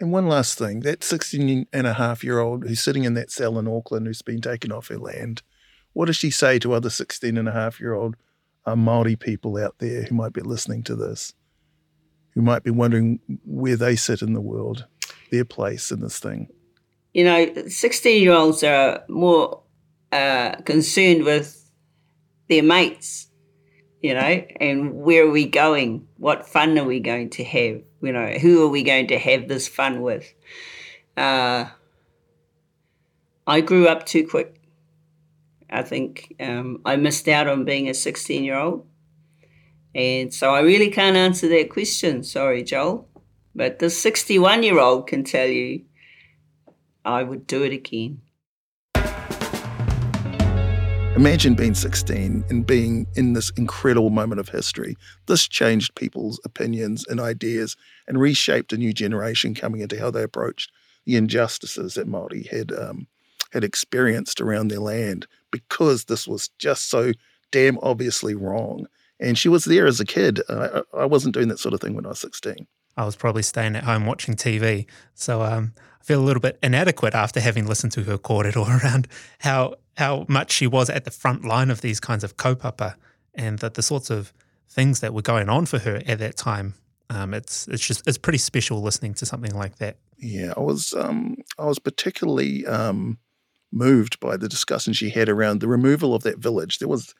And 0.00 0.12
one 0.12 0.28
last 0.28 0.58
thing, 0.58 0.80
that 0.80 1.04
16 1.04 1.66
and 1.72 1.86
a 1.86 1.94
half 1.94 2.22
year 2.24 2.40
old 2.40 2.64
who's 2.64 2.80
sitting 2.80 3.04
in 3.04 3.14
that 3.14 3.30
cell 3.30 3.58
in 3.58 3.68
Auckland 3.68 4.06
who's 4.06 4.22
been 4.22 4.40
taken 4.40 4.72
off 4.72 4.88
her 4.88 4.98
land, 4.98 5.42
what 5.92 6.06
does 6.06 6.16
she 6.16 6.30
say 6.30 6.58
to 6.58 6.72
other 6.72 6.90
16 6.90 7.38
and 7.38 7.48
a 7.48 7.52
half 7.52 7.80
year 7.80 7.94
old 7.94 8.16
uh, 8.66 8.74
Māori 8.74 9.18
people 9.18 9.56
out 9.56 9.76
there 9.78 10.02
who 10.02 10.14
might 10.14 10.32
be 10.32 10.40
listening 10.40 10.82
to 10.84 10.96
this, 10.96 11.32
who 12.34 12.42
might 12.42 12.62
be 12.62 12.70
wondering 12.70 13.20
where 13.44 13.76
they 13.76 13.96
sit 13.96 14.22
in 14.22 14.32
the 14.32 14.40
world, 14.40 14.86
their 15.30 15.44
place 15.44 15.90
in 15.90 16.00
this 16.00 16.18
thing? 16.18 16.48
You 17.12 17.24
know, 17.24 17.66
16 17.68 18.22
year 18.22 18.32
olds 18.32 18.64
are 18.64 19.04
more 19.08 19.62
uh, 20.10 20.56
concerned 20.64 21.24
with 21.24 21.70
their 22.48 22.62
mates, 22.62 23.28
you 24.02 24.14
know, 24.14 24.44
and 24.60 24.94
where 24.94 25.26
are 25.26 25.30
we 25.30 25.46
going? 25.46 26.06
What 26.18 26.48
fun 26.48 26.76
are 26.78 26.84
we 26.84 27.00
going 27.00 27.30
to 27.30 27.44
have? 27.44 27.82
You 28.02 28.12
know, 28.12 28.26
who 28.26 28.64
are 28.64 28.68
we 28.68 28.82
going 28.82 29.06
to 29.08 29.18
have 29.18 29.48
this 29.48 29.68
fun 29.68 30.02
with? 30.02 30.32
Uh, 31.16 31.66
I 33.46 33.60
grew 33.60 33.86
up 33.86 34.06
too 34.06 34.26
quick. 34.26 34.60
I 35.70 35.82
think 35.82 36.34
um, 36.40 36.80
I 36.84 36.96
missed 36.96 37.28
out 37.28 37.48
on 37.48 37.64
being 37.64 37.88
a 37.88 37.94
16 37.94 38.44
year 38.44 38.56
old. 38.56 38.86
And 39.94 40.34
so 40.34 40.54
I 40.54 40.60
really 40.60 40.90
can't 40.90 41.16
answer 41.16 41.48
that 41.48 41.70
question. 41.70 42.22
Sorry, 42.22 42.62
Joel. 42.62 43.08
But 43.54 43.78
the 43.78 43.90
61 43.90 44.62
year 44.62 44.78
old 44.78 45.06
can 45.06 45.24
tell 45.24 45.46
you 45.46 45.84
I 47.04 47.22
would 47.22 47.46
do 47.46 47.62
it 47.62 47.72
again. 47.72 48.20
Imagine 51.16 51.54
being 51.54 51.74
16 51.74 52.44
and 52.50 52.66
being 52.66 53.06
in 53.14 53.34
this 53.34 53.50
incredible 53.50 54.10
moment 54.10 54.40
of 54.40 54.48
history. 54.48 54.96
This 55.26 55.46
changed 55.46 55.94
people's 55.94 56.40
opinions 56.44 57.06
and 57.06 57.20
ideas 57.20 57.76
and 58.08 58.18
reshaped 58.18 58.72
a 58.72 58.76
new 58.76 58.92
generation 58.92 59.54
coming 59.54 59.80
into 59.80 59.96
how 59.96 60.10
they 60.10 60.24
approached 60.24 60.72
the 61.04 61.14
injustices 61.14 61.94
that 61.94 62.08
Māori 62.08 62.48
had 62.50 62.72
um, 62.72 63.06
had 63.52 63.62
experienced 63.62 64.40
around 64.40 64.68
their 64.68 64.80
land 64.80 65.28
because 65.52 66.06
this 66.06 66.26
was 66.26 66.48
just 66.58 66.88
so 66.88 67.12
damn 67.52 67.78
obviously 67.78 68.34
wrong. 68.34 68.88
And 69.20 69.38
she 69.38 69.48
was 69.48 69.64
there 69.64 69.86
as 69.86 70.00
a 70.00 70.04
kid. 70.04 70.40
I, 70.48 70.82
I 70.92 71.04
wasn't 71.04 71.34
doing 71.34 71.48
that 71.48 71.58
sort 71.58 71.74
of 71.74 71.80
thing 71.80 71.94
when 71.94 72.06
I 72.06 72.10
was 72.10 72.20
16. 72.20 72.66
I 72.96 73.04
was 73.04 73.16
probably 73.16 73.42
staying 73.42 73.76
at 73.76 73.84
home 73.84 74.06
watching 74.06 74.34
TV. 74.34 74.86
So 75.14 75.42
um, 75.42 75.72
I 76.00 76.04
feel 76.04 76.20
a 76.20 76.24
little 76.24 76.40
bit 76.40 76.58
inadequate 76.62 77.14
after 77.14 77.40
having 77.40 77.66
listened 77.66 77.92
to 77.92 78.04
her 78.04 78.18
kōrero 78.18 78.82
around 78.84 79.08
how 79.40 79.76
how 79.96 80.26
much 80.28 80.50
she 80.50 80.66
was 80.66 80.90
at 80.90 81.04
the 81.04 81.10
front 81.10 81.44
line 81.44 81.70
of 81.70 81.80
these 81.80 82.00
kinds 82.00 82.24
of 82.24 82.36
kaupapa 82.36 82.96
and 83.32 83.60
that 83.60 83.74
the 83.74 83.82
sorts 83.82 84.10
of 84.10 84.32
things 84.68 84.98
that 84.98 85.14
were 85.14 85.22
going 85.22 85.48
on 85.48 85.66
for 85.66 85.78
her 85.78 86.02
at 86.06 86.18
that 86.18 86.36
time. 86.36 86.74
Um, 87.10 87.32
it's 87.32 87.68
it's 87.68 87.86
just 87.86 88.06
it's 88.08 88.18
pretty 88.18 88.38
special 88.38 88.80
listening 88.82 89.14
to 89.14 89.26
something 89.26 89.54
like 89.54 89.76
that. 89.76 89.98
Yeah, 90.18 90.52
I 90.56 90.60
was 90.60 90.94
um, 90.94 91.36
I 91.58 91.66
was 91.66 91.78
particularly 91.78 92.66
um, 92.66 93.18
moved 93.70 94.18
by 94.20 94.36
the 94.36 94.48
discussion 94.48 94.92
she 94.92 95.10
had 95.10 95.28
around 95.28 95.60
the 95.60 95.68
removal 95.68 96.14
of 96.14 96.22
that 96.22 96.38
village. 96.38 96.78
There 96.78 96.88
was 96.88 97.14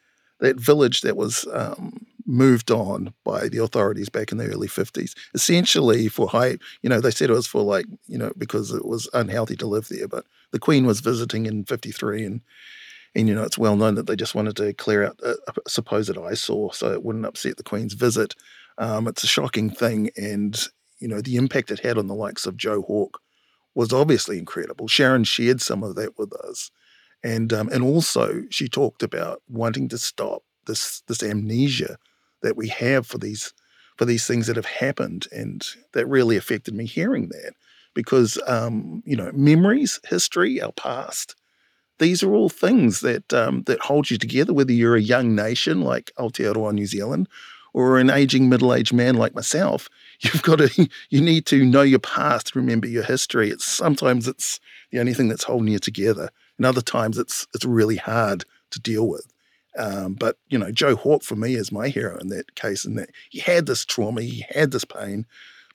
that 0.44 0.60
village 0.60 1.00
that 1.00 1.16
was 1.16 1.46
um, 1.52 2.06
moved 2.26 2.70
on 2.70 3.12
by 3.24 3.48
the 3.48 3.62
authorities 3.62 4.08
back 4.08 4.32
in 4.32 4.38
the 4.38 4.46
early 4.46 4.68
50s, 4.68 5.14
essentially 5.34 6.08
for 6.08 6.28
high, 6.28 6.58
you 6.82 6.88
know, 6.88 7.00
they 7.00 7.10
said 7.10 7.30
it 7.30 7.34
was 7.34 7.46
for 7.46 7.62
like, 7.62 7.86
you 8.06 8.18
know, 8.18 8.32
because 8.38 8.72
it 8.72 8.84
was 8.84 9.08
unhealthy 9.12 9.56
to 9.56 9.66
live 9.66 9.88
there. 9.88 10.08
But 10.08 10.24
the 10.52 10.58
Queen 10.58 10.86
was 10.86 11.00
visiting 11.00 11.46
in 11.46 11.64
53 11.64 12.24
and, 12.24 12.40
and 13.14 13.28
you 13.28 13.34
know, 13.34 13.42
it's 13.42 13.58
well 13.58 13.76
known 13.76 13.94
that 13.94 14.06
they 14.06 14.16
just 14.16 14.34
wanted 14.34 14.56
to 14.56 14.72
clear 14.74 15.04
out 15.04 15.18
a, 15.22 15.36
a 15.48 15.68
supposed 15.68 16.16
eyesore 16.16 16.72
so 16.74 16.92
it 16.92 17.04
wouldn't 17.04 17.26
upset 17.26 17.56
the 17.56 17.62
Queen's 17.62 17.94
visit. 17.94 18.34
Um, 18.78 19.06
it's 19.06 19.24
a 19.24 19.28
shocking 19.28 19.70
thing. 19.70 20.10
And, 20.16 20.58
you 20.98 21.08
know, 21.08 21.20
the 21.20 21.36
impact 21.36 21.70
it 21.70 21.80
had 21.80 21.98
on 21.98 22.06
the 22.06 22.14
likes 22.14 22.46
of 22.46 22.56
Joe 22.56 22.82
Hawke 22.82 23.20
was 23.74 23.92
obviously 23.92 24.38
incredible. 24.38 24.88
Sharon 24.88 25.24
shared 25.24 25.60
some 25.60 25.82
of 25.82 25.94
that 25.96 26.18
with 26.18 26.32
us. 26.32 26.70
And, 27.24 27.52
um, 27.52 27.68
and 27.70 27.82
also 27.82 28.44
she 28.50 28.68
talked 28.68 29.02
about 29.02 29.42
wanting 29.48 29.88
to 29.88 29.98
stop 29.98 30.44
this, 30.66 31.02
this 31.08 31.24
amnesia 31.24 31.96
that 32.42 32.56
we 32.56 32.68
have 32.68 33.06
for 33.06 33.18
these 33.18 33.52
for 33.96 34.04
these 34.04 34.26
things 34.26 34.46
that 34.46 34.56
have 34.56 34.66
happened, 34.66 35.26
and 35.32 35.64
that 35.92 36.06
really 36.06 36.36
affected 36.36 36.74
me 36.74 36.86
hearing 36.86 37.28
that 37.28 37.54
because 37.94 38.38
um, 38.46 39.02
you 39.06 39.16
know 39.16 39.30
memories, 39.32 40.00
history, 40.04 40.60
our 40.60 40.72
past. 40.72 41.34
These 42.00 42.24
are 42.24 42.34
all 42.34 42.48
things 42.48 43.00
that 43.00 43.32
um, 43.32 43.62
that 43.64 43.80
hold 43.80 44.10
you 44.10 44.18
together, 44.18 44.52
whether 44.52 44.72
you're 44.72 44.96
a 44.96 45.00
young 45.00 45.34
nation 45.34 45.80
like 45.80 46.10
Aotearoa, 46.18 46.72
New 46.72 46.86
Zealand, 46.86 47.28
or 47.72 47.98
an 47.98 48.10
aging 48.10 48.48
middle-aged 48.48 48.92
man 48.92 49.14
like 49.14 49.34
myself. 49.34 49.88
You've 50.20 50.42
got 50.42 50.58
to 50.58 50.88
you 51.10 51.20
need 51.20 51.46
to 51.46 51.64
know 51.64 51.82
your 51.82 52.00
past, 52.00 52.56
remember 52.56 52.88
your 52.88 53.04
history. 53.04 53.50
It's 53.50 53.64
sometimes 53.64 54.26
it's 54.26 54.58
the 54.90 54.98
only 54.98 55.14
thing 55.14 55.28
that's 55.28 55.44
holding 55.44 55.68
you 55.68 55.78
together, 55.78 56.30
and 56.58 56.66
other 56.66 56.82
times 56.82 57.18
it's 57.18 57.46
it's 57.54 57.64
really 57.64 57.96
hard 57.96 58.44
to 58.70 58.80
deal 58.80 59.08
with. 59.08 59.26
Um, 59.76 60.14
but 60.14 60.38
you 60.48 60.58
know, 60.58 60.70
Joe 60.70 60.94
Hawke 60.96 61.22
for 61.22 61.36
me 61.36 61.54
is 61.54 61.72
my 61.72 61.88
hero 61.88 62.18
in 62.18 62.28
that 62.28 62.54
case, 62.54 62.84
in 62.84 62.94
that 62.94 63.10
he 63.30 63.40
had 63.40 63.66
this 63.66 63.84
trauma, 63.84 64.22
he 64.22 64.44
had 64.50 64.70
this 64.70 64.84
pain, 64.84 65.26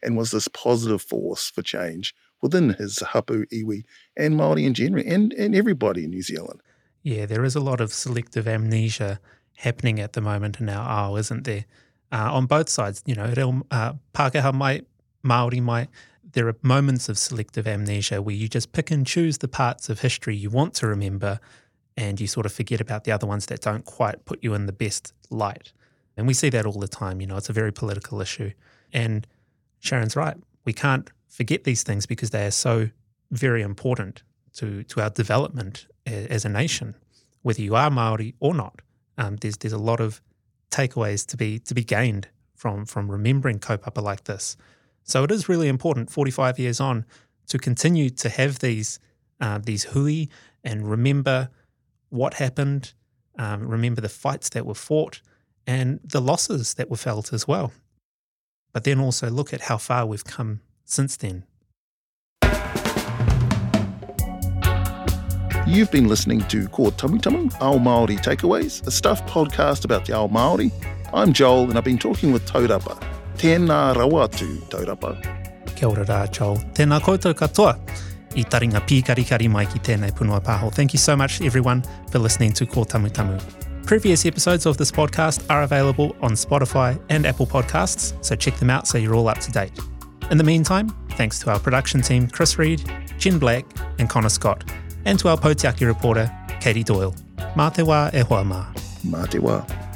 and 0.01 0.17
was 0.17 0.31
this 0.31 0.47
positive 0.47 1.01
force 1.01 1.49
for 1.49 1.61
change 1.61 2.15
within 2.41 2.69
his 2.69 2.99
hapu 2.99 3.45
iwi 3.47 3.83
and 4.15 4.37
Maori 4.37 4.65
in 4.65 4.73
general, 4.73 5.03
and 5.05 5.33
and 5.33 5.55
everybody 5.55 6.05
in 6.05 6.11
New 6.11 6.21
Zealand. 6.21 6.61
Yeah, 7.03 7.25
there 7.25 7.45
is 7.45 7.55
a 7.55 7.61
lot 7.61 7.81
of 7.81 7.93
selective 7.93 8.47
amnesia 8.47 9.19
happening 9.57 9.99
at 9.99 10.13
the 10.13 10.21
moment 10.21 10.59
in 10.59 10.69
our 10.69 10.87
ao, 10.87 11.15
isn't 11.15 11.43
there? 11.43 11.65
Uh, 12.11 12.33
on 12.33 12.45
both 12.45 12.69
sides, 12.69 13.03
you 13.05 13.15
know, 13.15 13.31
reo, 13.35 13.61
uh, 13.71 13.93
Pākehā 14.13 14.53
mai, 14.53 14.81
Maori 15.21 15.59
mai, 15.59 15.87
there 16.33 16.47
are 16.47 16.55
moments 16.61 17.09
of 17.09 17.17
selective 17.17 17.67
amnesia 17.67 18.21
where 18.21 18.35
you 18.35 18.47
just 18.47 18.71
pick 18.71 18.91
and 18.91 19.05
choose 19.05 19.39
the 19.39 19.47
parts 19.47 19.89
of 19.89 20.01
history 20.01 20.35
you 20.35 20.49
want 20.49 20.73
to 20.75 20.87
remember 20.87 21.39
and 21.97 22.19
you 22.21 22.27
sort 22.27 22.45
of 22.45 22.53
forget 22.53 22.79
about 22.79 23.03
the 23.03 23.11
other 23.11 23.27
ones 23.27 23.47
that 23.47 23.61
don't 23.61 23.85
quite 23.85 24.25
put 24.25 24.43
you 24.43 24.53
in 24.53 24.65
the 24.65 24.71
best 24.71 25.13
light. 25.29 25.73
And 26.15 26.27
we 26.27 26.33
see 26.33 26.49
that 26.49 26.65
all 26.65 26.79
the 26.79 26.87
time. 26.87 27.19
You 27.19 27.27
know, 27.27 27.37
it's 27.37 27.49
a 27.49 27.53
very 27.53 27.73
political 27.73 28.21
issue. 28.21 28.51
And 28.93 29.27
Sharon's 29.79 30.15
right. 30.15 30.37
We 30.65 30.73
can't 30.73 31.09
forget 31.27 31.63
these 31.63 31.83
things 31.83 32.05
because 32.05 32.29
they 32.29 32.45
are 32.45 32.51
so 32.51 32.89
very 33.31 33.61
important 33.61 34.23
to, 34.53 34.83
to 34.83 35.01
our 35.01 35.09
development 35.09 35.87
as 36.05 36.45
a 36.45 36.49
nation, 36.49 36.95
whether 37.41 37.61
you 37.61 37.75
are 37.75 37.89
Maori 37.89 38.35
or 38.39 38.53
not. 38.53 38.81
Um, 39.17 39.35
there's 39.37 39.57
there's 39.57 39.73
a 39.73 39.77
lot 39.77 39.99
of 39.99 40.21
takeaways 40.71 41.25
to 41.27 41.37
be 41.37 41.59
to 41.59 41.73
be 41.73 41.83
gained 41.83 42.29
from 42.55 42.85
from 42.85 43.11
remembering 43.11 43.59
kaupapa 43.59 44.01
like 44.01 44.23
this. 44.23 44.55
So 45.09 45.23
it 45.23 45.31
is 45.31 45.49
really 45.49 45.67
important, 45.67 46.11
45 46.11 46.59
years 46.59 46.79
on, 46.79 47.03
to 47.47 47.57
continue 47.57 48.11
to 48.11 48.29
have 48.29 48.59
these 48.59 48.99
uh, 49.41 49.57
these 49.57 49.85
hui 49.85 50.27
and 50.63 50.87
remember 50.87 51.49
what 52.09 52.35
happened, 52.35 52.93
um, 53.39 53.67
remember 53.67 54.01
the 54.01 54.09
fights 54.09 54.49
that 54.49 54.67
were 54.67 54.75
fought, 54.75 55.21
and 55.65 55.99
the 56.03 56.21
losses 56.21 56.75
that 56.75 56.91
were 56.91 56.97
felt 56.97 57.33
as 57.33 57.47
well. 57.47 57.71
But 58.71 58.83
then 58.83 58.99
also 58.99 59.31
look 59.31 59.51
at 59.51 59.61
how 59.61 59.77
far 59.77 60.05
we've 60.05 60.23
come 60.23 60.59
since 60.85 61.17
then. 61.17 61.43
You've 65.65 65.91
been 65.91 66.07
listening 66.07 66.41
to 66.49 66.67
Ko 66.67 66.91
Tamu 66.91 67.17
Tamu, 67.17 67.49
Ao 67.61 67.79
Māori 67.79 68.19
Takeaways, 68.19 68.85
a 68.85 68.91
stuff 68.91 69.25
podcast 69.25 69.85
about 69.85 70.05
the 70.05 70.13
Ao 70.13 70.27
Māori. 70.27 70.71
I'm 71.13 71.33
Joel 71.33 71.69
and 71.69 71.77
I've 71.79 71.83
been 71.83 71.97
talking 71.97 72.31
with 72.31 72.47
Taurapa. 72.47 73.08
Tēnā 73.39 73.93
rawatu, 73.95 74.45
Taurapa. 74.67 75.13
Kia 75.71 75.87
ora 75.87 76.03
rā, 76.03 76.25
Joel. 76.27 76.57
Tēnā 76.75 76.97
koutou 76.99 77.31
katoa 77.31 77.77
i 78.35 78.43
taringa 78.43 78.81
pīkarikari 78.83 79.47
mai 79.47 79.63
ki 79.71 79.79
tēnei 79.79 80.11
punua 80.11 80.41
pāho. 80.43 80.67
Thank 80.75 80.93
you 80.93 80.99
so 80.99 81.15
much, 81.15 81.39
everyone, 81.41 81.81
for 82.11 82.19
listening 82.19 82.51
to 82.59 82.65
Ko 82.65 82.83
Tamu 82.83 83.07
Tamu. 83.07 83.39
Previous 83.85 84.25
episodes 84.25 84.65
of 84.65 84.75
this 84.75 84.91
podcast 84.91 85.49
are 85.49 85.63
available 85.63 86.17
on 86.21 86.33
Spotify 86.33 86.99
and 87.07 87.25
Apple 87.25 87.47
Podcasts, 87.47 88.13
so 88.21 88.35
check 88.35 88.57
them 88.57 88.69
out 88.69 88.87
so 88.87 88.97
you're 88.97 89.15
all 89.15 89.29
up 89.29 89.39
to 89.39 89.51
date. 89.53 89.71
In 90.29 90.37
the 90.37 90.43
meantime, 90.43 90.89
thanks 91.11 91.39
to 91.39 91.49
our 91.49 91.59
production 91.59 92.01
team, 92.01 92.27
Chris 92.27 92.59
Reed, 92.59 92.83
Jen 93.17 93.39
Black, 93.39 93.65
and 93.99 94.09
Connor 94.09 94.27
Scott, 94.27 94.69
and 95.05 95.17
to 95.17 95.29
our 95.29 95.37
Potiaki 95.37 95.87
reporter, 95.87 96.29
Katie 96.59 96.83
Doyle. 96.83 97.15
Mā 97.55 97.73
te 97.73 97.83
wā 97.83 98.13
e 98.13 98.19
hoa 98.19 98.43
mā. 98.43 98.65
Mā 99.07 99.88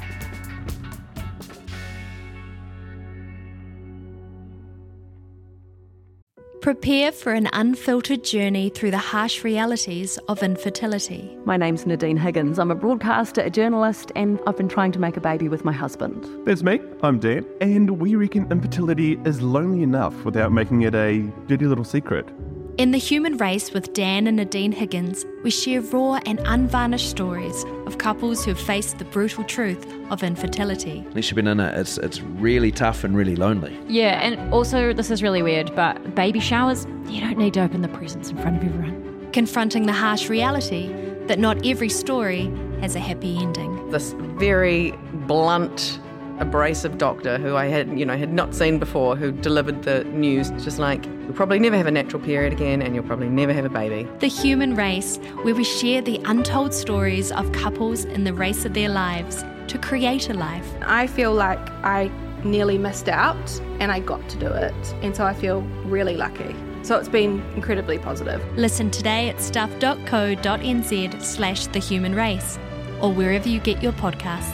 Prepare 6.64 7.12
for 7.12 7.34
an 7.34 7.50
unfiltered 7.52 8.24
journey 8.24 8.70
through 8.70 8.90
the 8.90 8.96
harsh 8.96 9.44
realities 9.44 10.16
of 10.28 10.42
infertility. 10.42 11.36
My 11.44 11.58
name's 11.58 11.84
Nadine 11.84 12.16
Higgins. 12.16 12.58
I'm 12.58 12.70
a 12.70 12.74
broadcaster, 12.74 13.42
a 13.42 13.50
journalist, 13.50 14.10
and 14.16 14.40
I've 14.46 14.56
been 14.56 14.70
trying 14.70 14.90
to 14.92 14.98
make 14.98 15.18
a 15.18 15.20
baby 15.20 15.50
with 15.50 15.62
my 15.62 15.72
husband. 15.72 16.26
That's 16.46 16.62
me. 16.62 16.80
I'm 17.02 17.18
Dan, 17.18 17.44
and 17.60 18.00
we 18.00 18.14
reckon 18.14 18.50
infertility 18.50 19.20
is 19.26 19.42
lonely 19.42 19.82
enough 19.82 20.24
without 20.24 20.52
making 20.52 20.80
it 20.80 20.94
a 20.94 21.30
dirty 21.48 21.66
little 21.66 21.84
secret. 21.84 22.26
In 22.76 22.90
The 22.90 22.98
Human 22.98 23.36
Race 23.36 23.72
with 23.72 23.92
Dan 23.92 24.26
and 24.26 24.36
Nadine 24.36 24.72
Higgins, 24.72 25.24
we 25.44 25.50
share 25.50 25.80
raw 25.80 26.18
and 26.26 26.40
unvarnished 26.44 27.08
stories 27.08 27.64
of 27.86 27.98
couples 27.98 28.44
who've 28.44 28.58
faced 28.58 28.98
the 28.98 29.04
brutal 29.04 29.44
truth 29.44 29.86
of 30.10 30.24
infertility. 30.24 31.04
Unless 31.06 31.30
you've 31.30 31.36
been 31.36 31.46
in 31.46 31.60
it, 31.60 31.78
it's, 31.78 31.98
it's 31.98 32.20
really 32.20 32.72
tough 32.72 33.04
and 33.04 33.16
really 33.16 33.36
lonely. 33.36 33.78
Yeah, 33.86 34.20
and 34.20 34.52
also, 34.52 34.92
this 34.92 35.12
is 35.12 35.22
really 35.22 35.40
weird, 35.40 35.72
but 35.76 36.16
baby 36.16 36.40
showers, 36.40 36.84
you 37.06 37.20
don't 37.20 37.38
need 37.38 37.54
to 37.54 37.60
open 37.60 37.80
the 37.80 37.88
presents 37.88 38.30
in 38.30 38.38
front 38.38 38.56
of 38.56 38.64
everyone. 38.64 39.30
Confronting 39.32 39.86
the 39.86 39.92
harsh 39.92 40.28
reality 40.28 40.92
that 41.28 41.38
not 41.38 41.64
every 41.64 41.88
story 41.88 42.52
has 42.80 42.96
a 42.96 43.00
happy 43.00 43.38
ending. 43.38 43.88
This 43.90 44.14
very 44.18 44.90
blunt, 45.28 46.00
abrasive 46.40 46.98
doctor 46.98 47.38
who 47.38 47.54
I 47.54 47.66
had, 47.66 47.96
you 47.96 48.04
know, 48.04 48.16
had 48.16 48.32
not 48.32 48.52
seen 48.52 48.80
before, 48.80 49.14
who 49.14 49.30
delivered 49.30 49.84
the 49.84 50.02
news, 50.06 50.50
just 50.64 50.80
like, 50.80 51.06
you'll 51.24 51.34
probably 51.34 51.58
never 51.58 51.76
have 51.76 51.86
a 51.86 51.90
natural 51.90 52.22
period 52.22 52.52
again, 52.52 52.82
and 52.82 52.94
you'll 52.94 53.04
probably 53.04 53.28
never 53.28 53.52
have 53.52 53.64
a 53.64 53.70
baby. 53.70 54.08
The 54.20 54.28
Human 54.28 54.74
Race, 54.74 55.18
where 55.42 55.54
we 55.54 55.64
share 55.64 56.00
the 56.00 56.20
untold 56.24 56.72
stories 56.72 57.32
of 57.32 57.50
couples 57.52 58.04
in 58.04 58.24
the 58.24 58.32
race 58.32 58.64
of 58.64 58.74
their 58.74 58.88
lives 58.88 59.44
to 59.68 59.78
create 59.78 60.30
a 60.30 60.34
life. 60.34 60.68
I 60.82 61.06
feel 61.06 61.32
like 61.32 61.58
I 61.82 62.10
nearly 62.44 62.78
missed 62.78 63.08
out 63.08 63.60
and 63.80 63.90
I 63.90 64.00
got 64.00 64.28
to 64.28 64.38
do 64.38 64.46
it. 64.46 64.94
And 65.02 65.16
so 65.16 65.24
I 65.24 65.34
feel 65.34 65.62
really 65.86 66.16
lucky. 66.16 66.54
So 66.82 66.98
it's 66.98 67.08
been 67.08 67.42
incredibly 67.56 67.98
positive. 67.98 68.42
Listen 68.56 68.90
today 68.90 69.30
at 69.30 69.40
stuff.co.nz 69.40 71.22
slash 71.22 71.66
the 71.68 71.78
human 71.78 72.14
race 72.14 72.58
or 73.00 73.12
wherever 73.12 73.48
you 73.48 73.60
get 73.60 73.82
your 73.82 73.92
podcasts. 73.92 74.52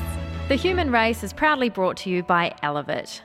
The 0.48 0.56
Human 0.56 0.90
Race 0.90 1.22
is 1.22 1.33
proudly 1.33 1.68
brought 1.68 1.96
to 1.98 2.11
you 2.11 2.22
by 2.24 2.54
Elevate. 2.62 3.22